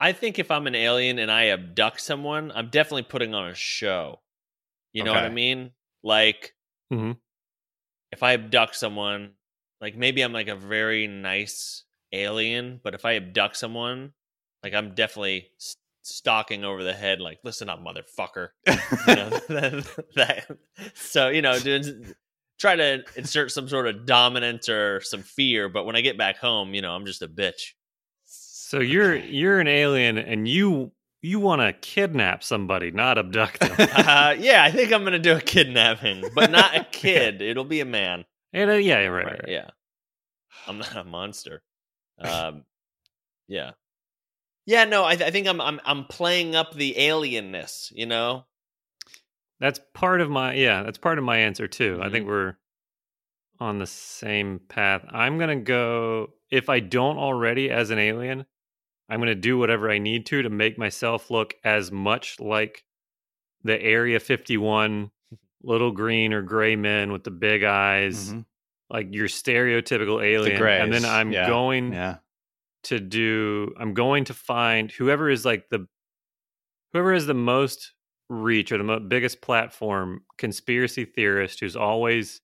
[0.00, 3.54] I think if I'm an alien and I abduct someone, I'm definitely putting on a
[3.54, 4.20] show.
[4.92, 5.70] You know what I mean?
[6.02, 6.54] Like,
[6.92, 7.18] Mhm.
[8.10, 9.34] if I abduct someone,
[9.80, 14.12] like maybe I'm like a very nice alien, but if I abduct someone,
[14.64, 15.50] like I'm definitely
[16.02, 18.48] stalking over the head, like, listen up, motherfucker.
[19.08, 20.58] You know, that, that-
[20.94, 22.14] so you know, doing,
[22.58, 26.36] try to insert some sort of dominance or some fear, but when I get back
[26.38, 27.72] home, you know, I'm just a bitch.
[28.24, 33.72] So you're you're an alien and you you want to kidnap somebody, not abduct them.
[33.78, 37.42] uh, yeah, I think I'm gonna do a kidnapping, but not a kid.
[37.42, 38.24] It'll be a man.
[38.52, 39.44] and, uh, yeah, right, right, right.
[39.48, 39.68] Yeah,
[40.66, 41.62] I'm not a monster.
[42.18, 42.64] Um,
[43.48, 43.72] yeah,
[44.66, 44.84] yeah.
[44.84, 47.92] No, I, I think I'm I'm I'm playing up the alienness.
[47.94, 48.44] You know.
[49.60, 51.98] That's part of my yeah, that's part of my answer too.
[52.00, 52.12] I Mm-hmm.
[52.12, 52.54] think we're
[53.60, 55.04] on the same path.
[55.10, 58.44] I'm gonna go if I don't already as an alien,
[59.08, 62.84] I'm going to do whatever I need to to make myself look as much like
[63.64, 65.10] the Area 51
[65.62, 68.44] little green or gray men with the big eyes, Mhm.
[68.90, 70.62] like your stereotypical alien.
[70.62, 72.16] and then I'm yeah, going Yeah.
[72.84, 75.86] To do I'm going to find whoever is like the
[76.92, 77.92] whoever has the most
[78.28, 82.40] reach or the mo- biggest platform conspiracy theorist who's always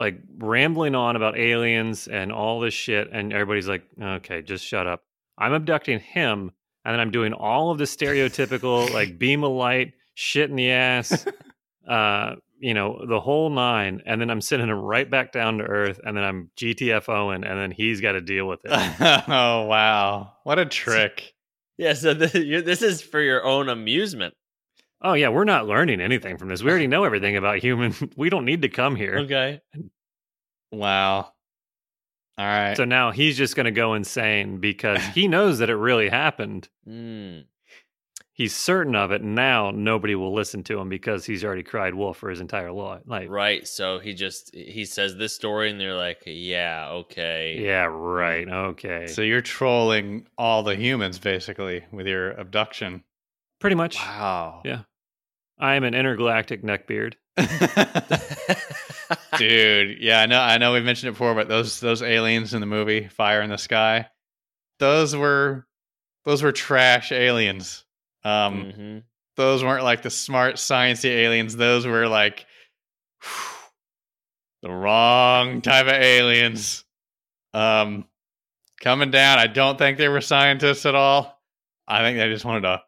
[0.00, 4.86] like rambling on about aliens and all this shit and everybody's like okay just shut
[4.86, 5.02] up.
[5.38, 6.52] I'm abducting him
[6.84, 10.70] and then i'm doing all of the stereotypical like beam of light shit in the
[10.70, 11.26] ass
[11.88, 12.34] uh
[12.64, 16.00] you know the whole nine and then i'm sending him right back down to earth
[16.04, 20.34] and then i'm gtfoing and then he's got to deal with it oh wow.
[20.44, 21.34] What a trick.
[21.78, 24.34] Yeah, so this, you this is for your own amusement.
[25.02, 26.62] Oh yeah, we're not learning anything from this.
[26.62, 27.94] We already know everything about human.
[28.16, 29.18] We don't need to come here.
[29.20, 29.60] Okay.
[30.70, 31.32] Wow.
[32.36, 32.76] All right.
[32.76, 36.68] So now he's just going to go insane because he knows that it really happened.
[36.88, 37.44] Mm.
[38.34, 39.22] He's certain of it.
[39.22, 43.02] Now nobody will listen to him because he's already cried wolf for his entire life.
[43.06, 43.66] Right.
[43.66, 48.48] So he just he says this story, and they're like, "Yeah, okay." yeah, right.
[48.48, 49.06] Okay.
[49.06, 53.04] so you're trolling all the humans basically with your abduction.
[53.60, 53.96] Pretty much.
[53.96, 54.62] Wow.
[54.64, 54.80] Yeah.
[55.56, 57.14] I am an intergalactic neckbeard.
[59.38, 62.60] Dude, yeah, I know I know we mentioned it before, but those those aliens in
[62.60, 64.08] the movie Fire in the Sky,
[64.80, 65.68] those were
[66.24, 67.84] those were trash aliens.
[68.24, 69.02] Um Mhm.
[69.36, 71.56] those weren't like the smart sciencey aliens.
[71.56, 72.46] Those were like
[74.62, 76.84] the wrong type of aliens.
[77.52, 78.06] Um,
[78.80, 79.38] coming down.
[79.38, 81.40] I don't think they were scientists at all.
[81.86, 82.82] I think they just wanted to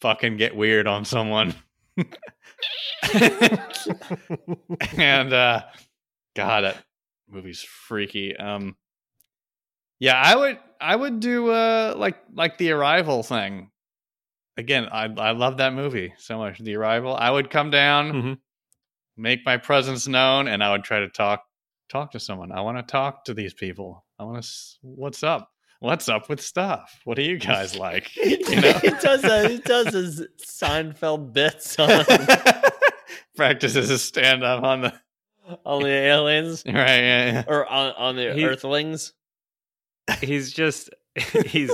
[0.00, 1.54] fucking get weird on someone.
[4.96, 5.62] and uh,
[6.36, 6.76] God, that
[7.28, 8.36] movie's freaky.
[8.36, 8.76] Um,
[9.98, 13.70] yeah, I would, I would do uh like like the arrival thing
[14.56, 16.58] again, I I love that movie so much.
[16.58, 17.14] The Arrival.
[17.14, 18.38] I would come down, Mhm.
[19.16, 21.44] make my presence known, and I would try to talk
[21.88, 22.52] talk to someone.
[22.52, 24.04] I want to talk to these people.
[24.18, 24.48] I want to.
[24.82, 25.48] What's up?
[25.80, 27.00] What's up with stuff?
[27.04, 28.06] What do you guys like?
[28.08, 28.72] he, You know?
[28.80, 31.88] he does a, he does his Seinfeld bits on
[33.36, 34.92] Practices a stand up on the
[35.66, 36.74] on the aliens right.
[36.74, 39.12] Yeah, or on on the He- Earthlings.
[40.20, 40.90] he's just,
[41.46, 41.70] he's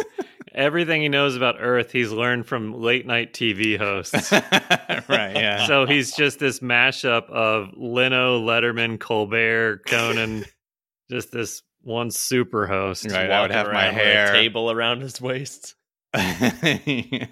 [0.59, 4.32] everything he knows about Earth, he's learned from late night TV hosts.
[4.32, 5.34] right.
[5.34, 5.66] Yeah.
[5.66, 10.44] So he's just this mashup of Leno, Letterman, Colbert, Conan,
[11.11, 13.06] just this one super host.
[13.11, 15.74] Right, I would have my around a hair- table around his waist.
[16.14, 17.28] Can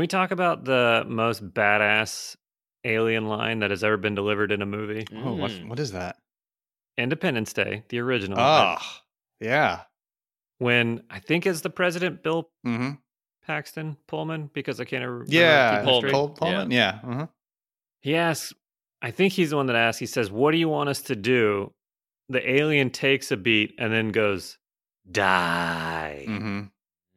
[0.00, 2.36] we talk about the most badass
[2.84, 5.06] alien line that has ever been delivered in a movie?
[5.14, 5.68] oh, what Mm.
[5.68, 6.16] what is that?
[6.96, 8.38] Independence Day, the original.
[8.40, 8.78] Oh,
[9.42, 9.80] yeah.
[10.58, 12.92] When I think it's the president, Bill Mm-hmm.
[13.44, 15.24] Paxton Pullman, because I can't remember.
[15.28, 16.12] Yeah, keep it straight.
[16.12, 16.70] Cole Pullman.
[16.70, 17.00] Yeah.
[17.02, 17.26] uh-huh.
[18.00, 18.52] He asks,
[19.02, 21.16] I think he's the one that asks, he says, What do you want us to
[21.16, 21.72] do?
[22.28, 24.58] The alien takes a beat and then goes,
[25.10, 26.24] Die.
[26.28, 26.70] Mhm.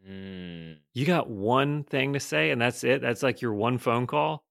[0.09, 0.77] Mm.
[0.93, 3.01] You got one thing to say and that's it?
[3.01, 4.43] That's like your one phone call?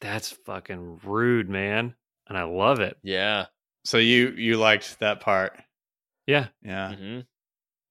[0.00, 1.94] That's fucking rude, man.
[2.28, 2.96] And I love it.
[3.02, 3.46] Yeah.
[3.84, 5.60] So you you liked that part?
[6.26, 6.48] Yeah.
[6.62, 7.20] Yeah, hmm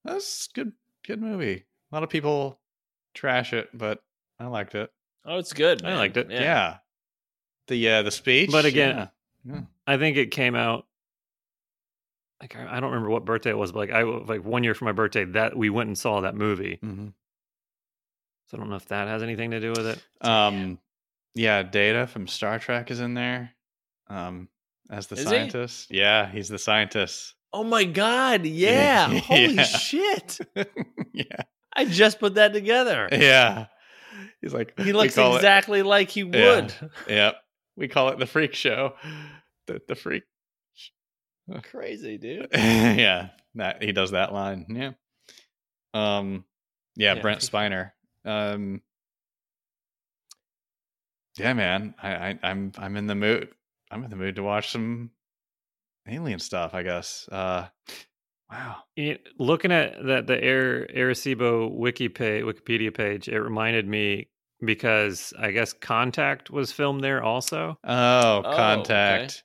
[0.04, 0.72] that's good.
[1.06, 1.64] Good movie.
[1.90, 2.60] A lot of people
[3.14, 4.02] trash it, but
[4.38, 4.92] I liked it.
[5.24, 5.84] Oh, it's good.
[5.84, 6.30] I liked it.
[6.30, 6.76] Yeah.
[7.68, 9.08] The uh the speech, But again- yeah.
[9.54, 9.60] Yeah.
[9.86, 10.86] I think it came out
[12.40, 14.74] like I I don't remember what birthday it was, but like I like one year
[14.74, 16.78] for my birthday that we went and saw that movie.
[16.84, 17.12] Mhm.
[18.48, 20.02] So I don't know if that has anything to do with it.
[20.20, 20.78] Um,
[21.34, 23.52] yeah, Data from Star Trek is in there.
[24.08, 24.48] Um,
[24.90, 25.28] as the Is he?
[25.28, 25.90] scientist.
[25.90, 27.34] Yeah, he's the scientist.
[27.58, 28.44] Oh my god!
[28.44, 29.10] Yeah.
[29.10, 29.18] Yeah.
[29.20, 30.38] Holy shit!
[31.14, 31.24] yeah,
[31.74, 33.08] I just put that together.
[33.10, 33.66] yeah.
[34.42, 36.54] He's like He looks call it- exactly like he Yeah.
[36.60, 36.74] would.
[37.08, 37.36] Yep.
[37.76, 38.92] We call it the freak show.
[39.66, 40.24] The the freak.
[41.70, 42.48] Crazy, dude.
[42.52, 43.28] yeah.
[43.54, 44.66] That he does that line.
[44.68, 44.90] Yeah.
[45.94, 46.44] Um
[46.96, 47.92] yeah, Yeah, Brent Spiner.
[48.26, 48.82] Um
[51.38, 51.94] Yeah, man.
[52.02, 53.48] I, I I'm I'm in the mood.
[53.90, 55.10] I'm in the mood to watch some
[56.08, 57.28] alien stuff, I guess.
[57.30, 57.66] Uh
[58.50, 58.76] wow.
[58.96, 64.28] It- looking at that the Air Arecibo wiki page, Wikipedia page, it reminded me
[64.64, 67.78] because I guess Contact was filmed there also.
[67.84, 68.56] Oh, okay.
[68.56, 69.44] contact.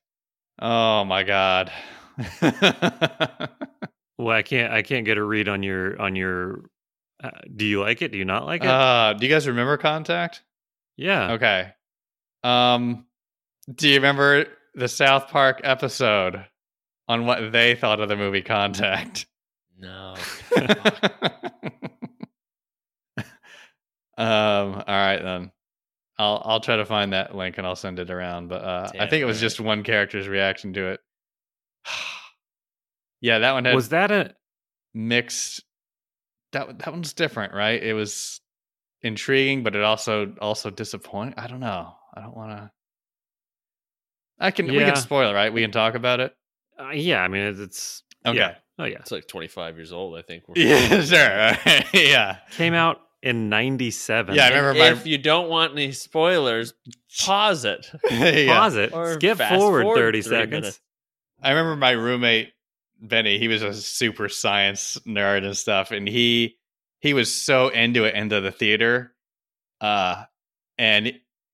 [0.62, 1.72] Oh my god.
[4.18, 6.66] Well, I can't I can't get a read on your on your.
[7.24, 8.12] Uh, do you like it?
[8.12, 8.70] Do you not like it?
[8.70, 10.44] uh do you guys remember contact?
[10.96, 11.32] yeah.
[11.32, 11.70] Okay.
[12.44, 13.06] Um,
[13.74, 14.46] do you remember
[14.76, 16.46] the South Park episode
[17.12, 19.26] on what they thought of the movie Contact?
[19.78, 20.16] No.
[24.18, 24.76] um.
[24.76, 25.52] All right then.
[26.18, 28.48] I'll I'll try to find that link and I'll send it around.
[28.48, 29.42] But uh, I think it was alright.
[29.42, 31.00] just one character's reaction to it.
[33.22, 34.34] yeah, that one had Was that a
[34.94, 35.64] mixed.
[36.54, 37.82] That that one's different, right?
[37.84, 38.40] It was
[39.02, 41.34] intriguing, but it also also disappointing.
[41.38, 41.94] I don't know.
[42.14, 42.72] I don't want to.
[44.40, 45.52] I can we can spoil it, right?
[45.52, 46.34] We can talk about it.
[46.82, 48.38] Uh, yeah, I mean it's, it's Okay.
[48.38, 48.56] yeah.
[48.80, 48.98] Oh yeah.
[49.00, 50.44] It's like 25 years old, I think.
[50.56, 51.84] Yeah, sure.
[51.94, 52.38] yeah.
[52.52, 54.36] Came out in 97.
[54.36, 56.74] Yeah, I remember my- if you don't want any spoilers,
[57.20, 57.90] pause it.
[58.10, 58.48] yeah.
[58.58, 58.94] Pause it.
[58.94, 60.52] Or Skip fast forward, forward 30 seconds.
[60.52, 60.80] minutes.
[61.44, 62.54] I remember my roommate
[63.00, 63.38] Benny.
[63.40, 66.58] He was a super science nerd and stuff, and he
[67.00, 69.14] he was so into it into the theater.
[69.80, 70.24] Uh,
[70.78, 71.14] and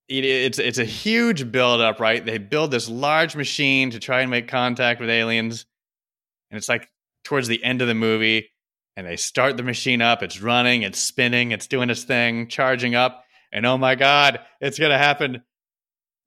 [0.10, 2.24] it, it's it's a huge buildup, right?
[2.24, 5.66] They build this large machine to try and make contact with aliens,
[6.49, 6.89] and it's like
[7.24, 8.49] towards the end of the movie,
[8.95, 10.24] and they start the machine up.
[10.24, 14.80] It's running, it's spinning, it's doing its thing, charging up, and oh my god, it's
[14.80, 15.43] gonna happen.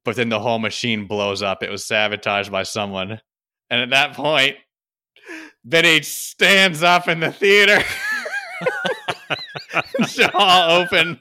[0.05, 1.63] But then the whole machine blows up.
[1.63, 3.21] It was sabotaged by someone.
[3.69, 4.57] And at that point,
[5.65, 7.83] Benny stands up in the theater,
[10.07, 11.21] jaw open.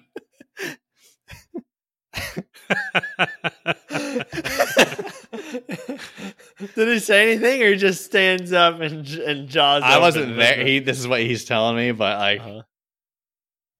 [6.76, 9.84] Did he say anything, or he just stands up and and jaws?
[9.84, 10.64] I wasn't there.
[10.66, 12.62] He, this is what he's telling me, but like, Uh-huh.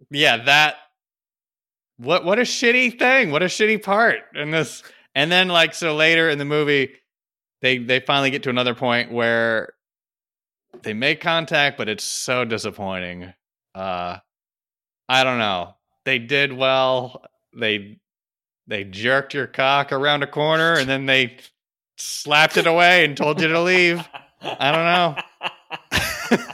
[0.10, 0.76] yeah, that.
[1.98, 3.32] What what a shitty thing!
[3.32, 4.84] What a shitty part in this.
[5.16, 6.94] And then like so later in the movie,
[7.62, 9.74] they they finally get to another point where
[10.84, 13.34] they make contact, but it's so disappointing.
[13.76, 14.18] Uh,
[15.10, 15.76] I don't know.
[16.06, 17.26] They did well.
[17.54, 18.00] They
[18.70, 21.38] they jerked your cock around a corner and then they
[21.98, 24.08] slapped it away and told you to leave.
[24.42, 26.48] I don't know.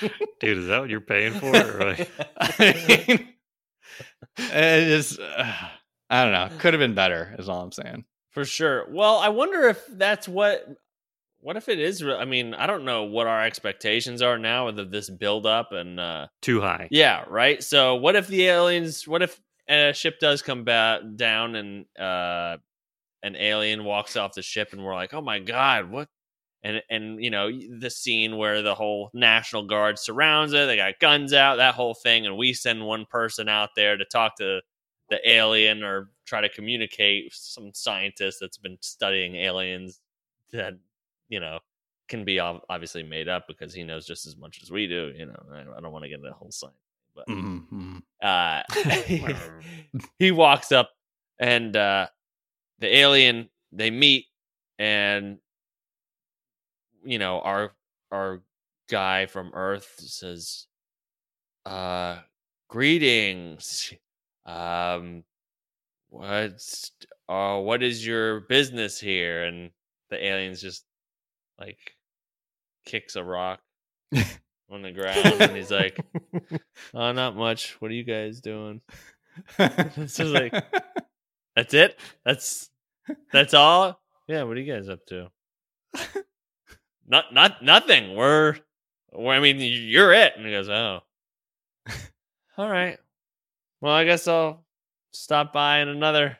[0.40, 1.46] Dude, is that what you're paying for?
[1.56, 3.28] Or like- I mean,
[4.36, 5.52] it just, uh,
[6.10, 6.50] I don't know.
[6.58, 8.04] Could have been better, is all I'm saying.
[8.30, 8.86] For sure.
[8.90, 10.66] Well, I wonder if that's what.
[11.40, 12.02] What if it is?
[12.02, 15.70] re- I mean, I don't know what our expectations are now with this build up
[15.72, 16.88] and uh Too high.
[16.90, 17.62] yeah, right.
[17.62, 19.06] So, what if the aliens?
[19.08, 22.56] What if a ship does come back down and uh
[23.22, 26.08] an alien walks off the ship and we're like, oh my god, what?
[26.62, 30.98] And and you know the scene where the whole national guard surrounds it, they got
[31.00, 34.60] guns out, that whole thing, and we send one person out there to talk to
[35.10, 40.00] the alien or try to communicate some scientist that's been studying aliens
[40.52, 40.74] that
[41.28, 41.58] you know
[42.08, 45.12] can be obviously made up because he knows just as much as we do.
[45.16, 46.74] You know, I, I don't want to get into the whole science,
[47.18, 47.98] but Mm-hmm.
[48.22, 48.62] uh,
[50.18, 50.90] he walks up
[51.38, 52.06] and uh,
[52.78, 54.26] the alien they meet
[54.78, 55.38] and
[57.04, 57.72] you know our
[58.12, 58.42] our
[58.88, 60.66] guy from earth says
[61.66, 62.18] uh
[62.68, 63.92] greetings.
[64.46, 65.24] Um
[66.10, 66.92] what's
[67.28, 69.44] uh what is your business here?
[69.44, 69.70] And
[70.10, 70.84] the alien's just
[71.58, 71.96] like
[72.86, 73.60] kicks a rock
[74.70, 75.98] on the ground and he's like
[76.94, 78.80] oh not much what are you guys doing
[79.58, 80.52] It's just like-
[81.56, 81.98] That's it.
[82.24, 82.70] That's
[83.32, 84.00] that's all.
[84.28, 84.42] Yeah.
[84.44, 85.28] What are you guys up to?
[87.08, 88.14] not not nothing.
[88.14, 88.56] We're.
[89.12, 90.34] we're I mean, you're it.
[90.36, 91.00] And he goes, oh.
[92.58, 92.98] All right.
[93.80, 94.64] Well, I guess I'll
[95.12, 96.36] stop by in another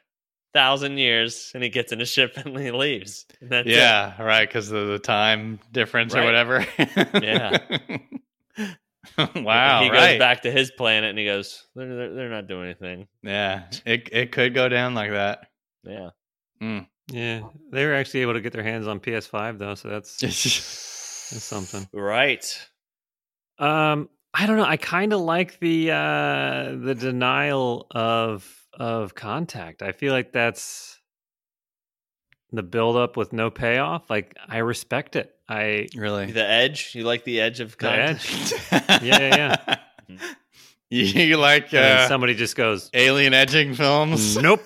[0.55, 1.51] thousand years.
[1.55, 3.27] And he gets in a ship and he leaves.
[3.41, 3.75] And that's it.
[3.75, 6.65] yeah, right, because of the time difference or whatever.
[7.15, 7.59] Yeah.
[9.37, 9.83] wow.
[9.83, 10.13] He right.
[10.13, 13.09] goes back to his planet and he goes, they're they're, they're not doing anything.
[13.23, 15.47] Yeah, it it could go down like that.
[15.85, 16.11] Yeah.
[17.11, 17.43] Yeah.
[17.71, 21.89] They were actually able to get their hands on PS5 though, so that's, that's something.
[21.93, 22.69] Right.
[23.59, 24.65] Um, I don't know.
[24.65, 29.83] I kind of like the uh the denial of of contact.
[29.83, 31.01] I feel like that's
[32.53, 34.11] the build up with no payoff.
[34.11, 35.35] Like I respect it.
[35.49, 36.31] I really.
[36.33, 36.93] The edge.
[36.95, 38.21] You like the edge of the content?
[38.71, 39.03] edge.
[39.03, 39.77] Yeah, yeah,
[40.91, 44.37] you, you like uh, somebody just goes, alien edging films?
[44.37, 44.63] "Nope."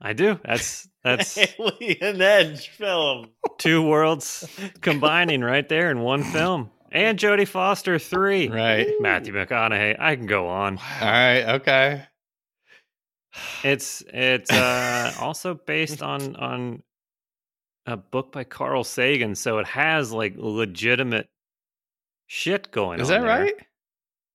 [0.00, 0.38] I do.
[0.44, 3.30] That's that's Alien Edge film.
[3.58, 4.48] two worlds
[4.80, 6.70] combining right there in one film.
[6.92, 8.48] And Jodie Foster three.
[8.48, 8.86] Right.
[9.00, 9.96] Matthew McConaughey.
[9.98, 10.78] I can go on.
[10.78, 11.42] All right.
[11.56, 12.02] Okay.
[13.64, 16.82] It's it's uh, also based on on
[17.92, 21.28] a book by Carl Sagan, so it has like legitimate
[22.26, 23.16] shit going Is on.
[23.16, 23.40] Is that there.
[23.44, 23.54] right?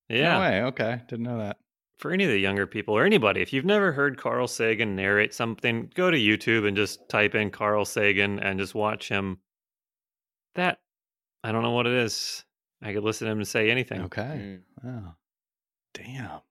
[0.10, 0.34] Yeah.
[0.34, 0.62] No way.
[0.64, 1.01] Okay.
[1.08, 1.58] Didn't know that.
[1.97, 5.34] For any of the younger people or anybody, if you've never heard Carl Sagan narrate
[5.34, 9.38] something, go to YouTube and just type in Carl Sagan and just watch him.
[10.56, 10.80] That
[11.43, 12.43] I don't know what it is.
[12.82, 14.01] I could listen to him say anything.
[14.01, 14.22] Okay.
[14.22, 14.60] Mm.
[14.84, 15.16] Wow.
[15.93, 16.41] Damn.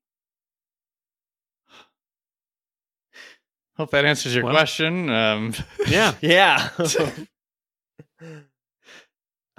[3.77, 5.09] Hope that answers your Well- question.
[5.11, 5.55] Um,
[5.89, 6.15] Yeah.
[6.21, 6.69] Yeah.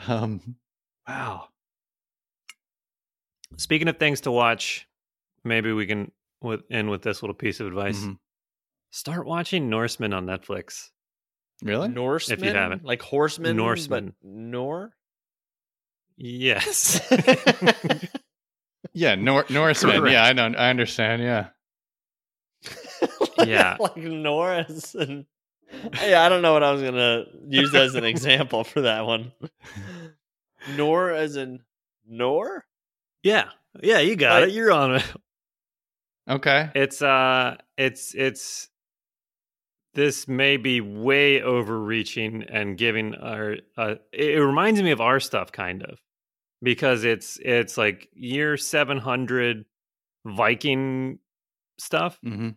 [0.07, 0.55] um,
[1.07, 1.47] wow.
[3.57, 4.88] Speaking of things to watch,
[5.43, 6.11] maybe we can
[6.41, 7.99] with, end with this little piece of advice.
[7.99, 8.18] Mhm.
[8.91, 10.89] Start watching Norseman on Netflix.
[11.64, 11.88] Really?
[11.88, 12.39] Norseman?
[12.39, 12.84] If you haven't.
[12.84, 13.55] Like horseman?
[13.55, 14.14] Norseman.
[14.22, 14.91] But Nor?
[16.18, 16.99] Yes.
[18.91, 19.99] Yeah, Nor- Norseman.
[20.01, 20.11] Correct.
[20.14, 20.45] Yeah, I know.
[20.57, 21.22] I understand.
[21.24, 21.47] Yeah.
[23.47, 23.77] Yeah.
[23.79, 25.25] like Norris and
[26.05, 29.31] yeah, I don't know what I was gonna use as an example for that one.
[30.75, 31.61] Nor as in
[32.07, 32.65] Nor?
[33.23, 33.49] yeah.
[33.81, 34.53] Yeah, you got Like- it.
[34.55, 35.05] You're on it.
[36.29, 36.69] Okay.
[36.75, 38.69] It's uh it's it's
[39.95, 45.19] this may be way overreaching and giving our uh it, it reminds me of our
[45.19, 45.99] stuff kind of
[46.61, 49.65] because it's it's like year 700
[50.25, 51.19] Viking
[51.77, 52.49] stuff Mm hmm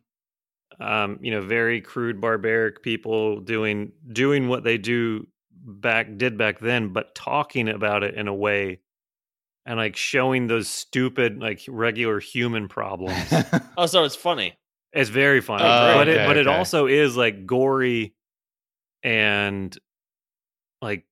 [0.81, 6.59] um you know very crude barbaric people doing doing what they do back did back
[6.61, 8.79] then but talking about it in a way
[9.65, 13.33] and like showing those stupid like regular human problems
[13.77, 14.55] Oh, so it's funny.
[14.93, 15.67] it's very funny, Oh,
[15.99, 18.15] but it okay, but it also is like gory
[19.03, 19.77] and
[20.83, 21.05] like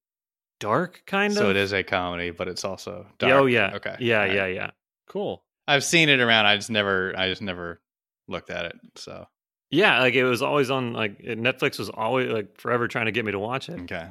[0.61, 1.39] dark kind of.
[1.39, 3.33] so it is a comedy, but it's also dark.
[3.35, 3.73] Oh yeah.
[3.75, 3.97] Okay.
[3.99, 4.35] Yeah, All right.
[4.35, 4.71] yeah, yeah.
[5.09, 5.43] Cool.
[5.67, 6.47] I've seen it around.
[6.47, 7.13] I just never.
[7.17, 7.81] I just never
[8.29, 8.77] looked at it.
[8.97, 9.27] So
[9.75, 13.25] Yeah, like it was always on like Netflix was always like forever trying to get
[13.25, 13.81] me to watch it.
[13.83, 14.11] okay.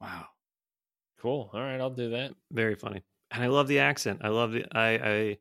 [0.00, 0.26] Wow.
[1.20, 1.50] Cool.
[1.52, 2.32] All right, I'll do that.
[2.50, 3.02] Very funny.
[3.30, 4.20] And I love the accent.
[4.22, 5.38] I love the I I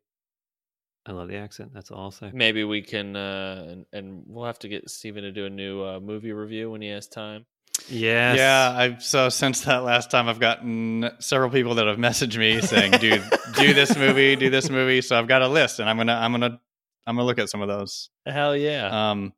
[1.05, 1.74] I love the accent.
[1.74, 2.32] That's all I'll say.
[2.34, 5.84] Maybe we can uh and, and we'll have to get Steven to do a new
[5.84, 7.45] uh, movie review when he has time.
[7.89, 8.38] Yes.
[8.38, 12.60] Yeah, I've so since that last time, I've gotten several people that have messaged me
[12.60, 13.24] saying, "Dude,
[13.55, 16.32] do this movie, do this movie." So I've got a list, and I'm gonna, I'm
[16.32, 16.60] gonna,
[17.08, 18.10] I'm gonna look at some of those.
[18.26, 19.12] Hell yeah.
[19.12, 19.34] Um,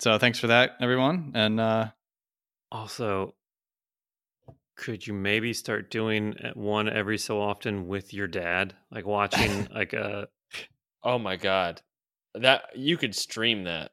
[0.00, 1.86] so thanks for that, everyone, and uh,
[2.70, 3.34] Also,
[4.76, 9.66] could you maybe start doing uh, one every so often with your dad, like watching
[9.74, 10.28] like a
[11.02, 11.80] oh my god.
[12.34, 13.90] That you could stream that.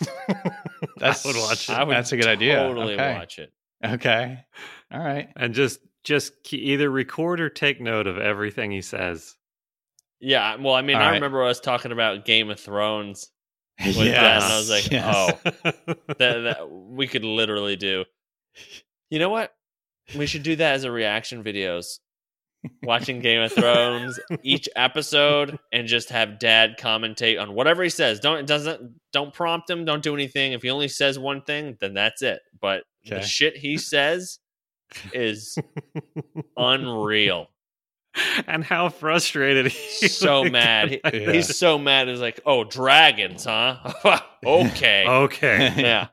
[0.96, 1.72] that's I would watch it.
[1.72, 2.56] I would That's a good idea.
[2.56, 3.14] Totally Okay.
[3.14, 3.52] watch it.
[3.84, 4.38] okay,
[4.92, 5.28] all right.
[5.36, 9.36] and just just either record or take note of everything he says.
[10.22, 11.14] Yeah, well, I mean, All I right.
[11.14, 13.28] remember us talking about Game of Thrones.
[13.84, 15.14] Yes, that, and I was like, yes.
[15.16, 15.50] oh.
[16.06, 18.04] That, that we could literally do.
[19.10, 19.52] You know what?
[20.16, 21.98] We should do that as a reaction videos.
[22.84, 28.20] Watching Game of Thrones each episode and just have dad commentate on whatever he says.
[28.20, 30.52] Don't it doesn't don't prompt him, don't do anything.
[30.52, 32.40] If he only says one thing, then that's it.
[32.60, 34.38] But the shit he says
[35.12, 35.58] is
[36.56, 37.48] unreal.
[38.46, 40.90] and how frustrated he so mad.
[40.90, 41.32] He- Yeah.
[41.32, 42.08] He's so mad.
[42.08, 43.76] He's like, "Oh, dragons, huh?
[44.46, 45.72] okay, okay.
[45.76, 46.08] yeah.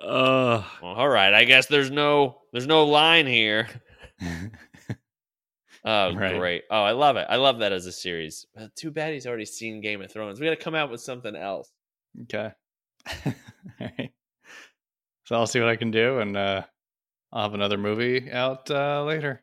[0.00, 1.32] Uh, Well, all right.
[1.34, 3.68] I guess there's no there's no line here.
[5.84, 6.36] Oh, Right.
[6.36, 6.64] great.
[6.70, 7.26] Oh, I love it.
[7.30, 8.44] I love that as a series.
[8.58, 10.40] Uh, Too bad he's already seen Game of Thrones.
[10.40, 11.70] We got to come out with something else.
[12.24, 12.50] okay.
[13.26, 13.32] all
[13.80, 14.10] right.
[15.24, 16.62] So I'll see what I can do, and uh,
[17.32, 19.42] I'll have another movie out uh, later.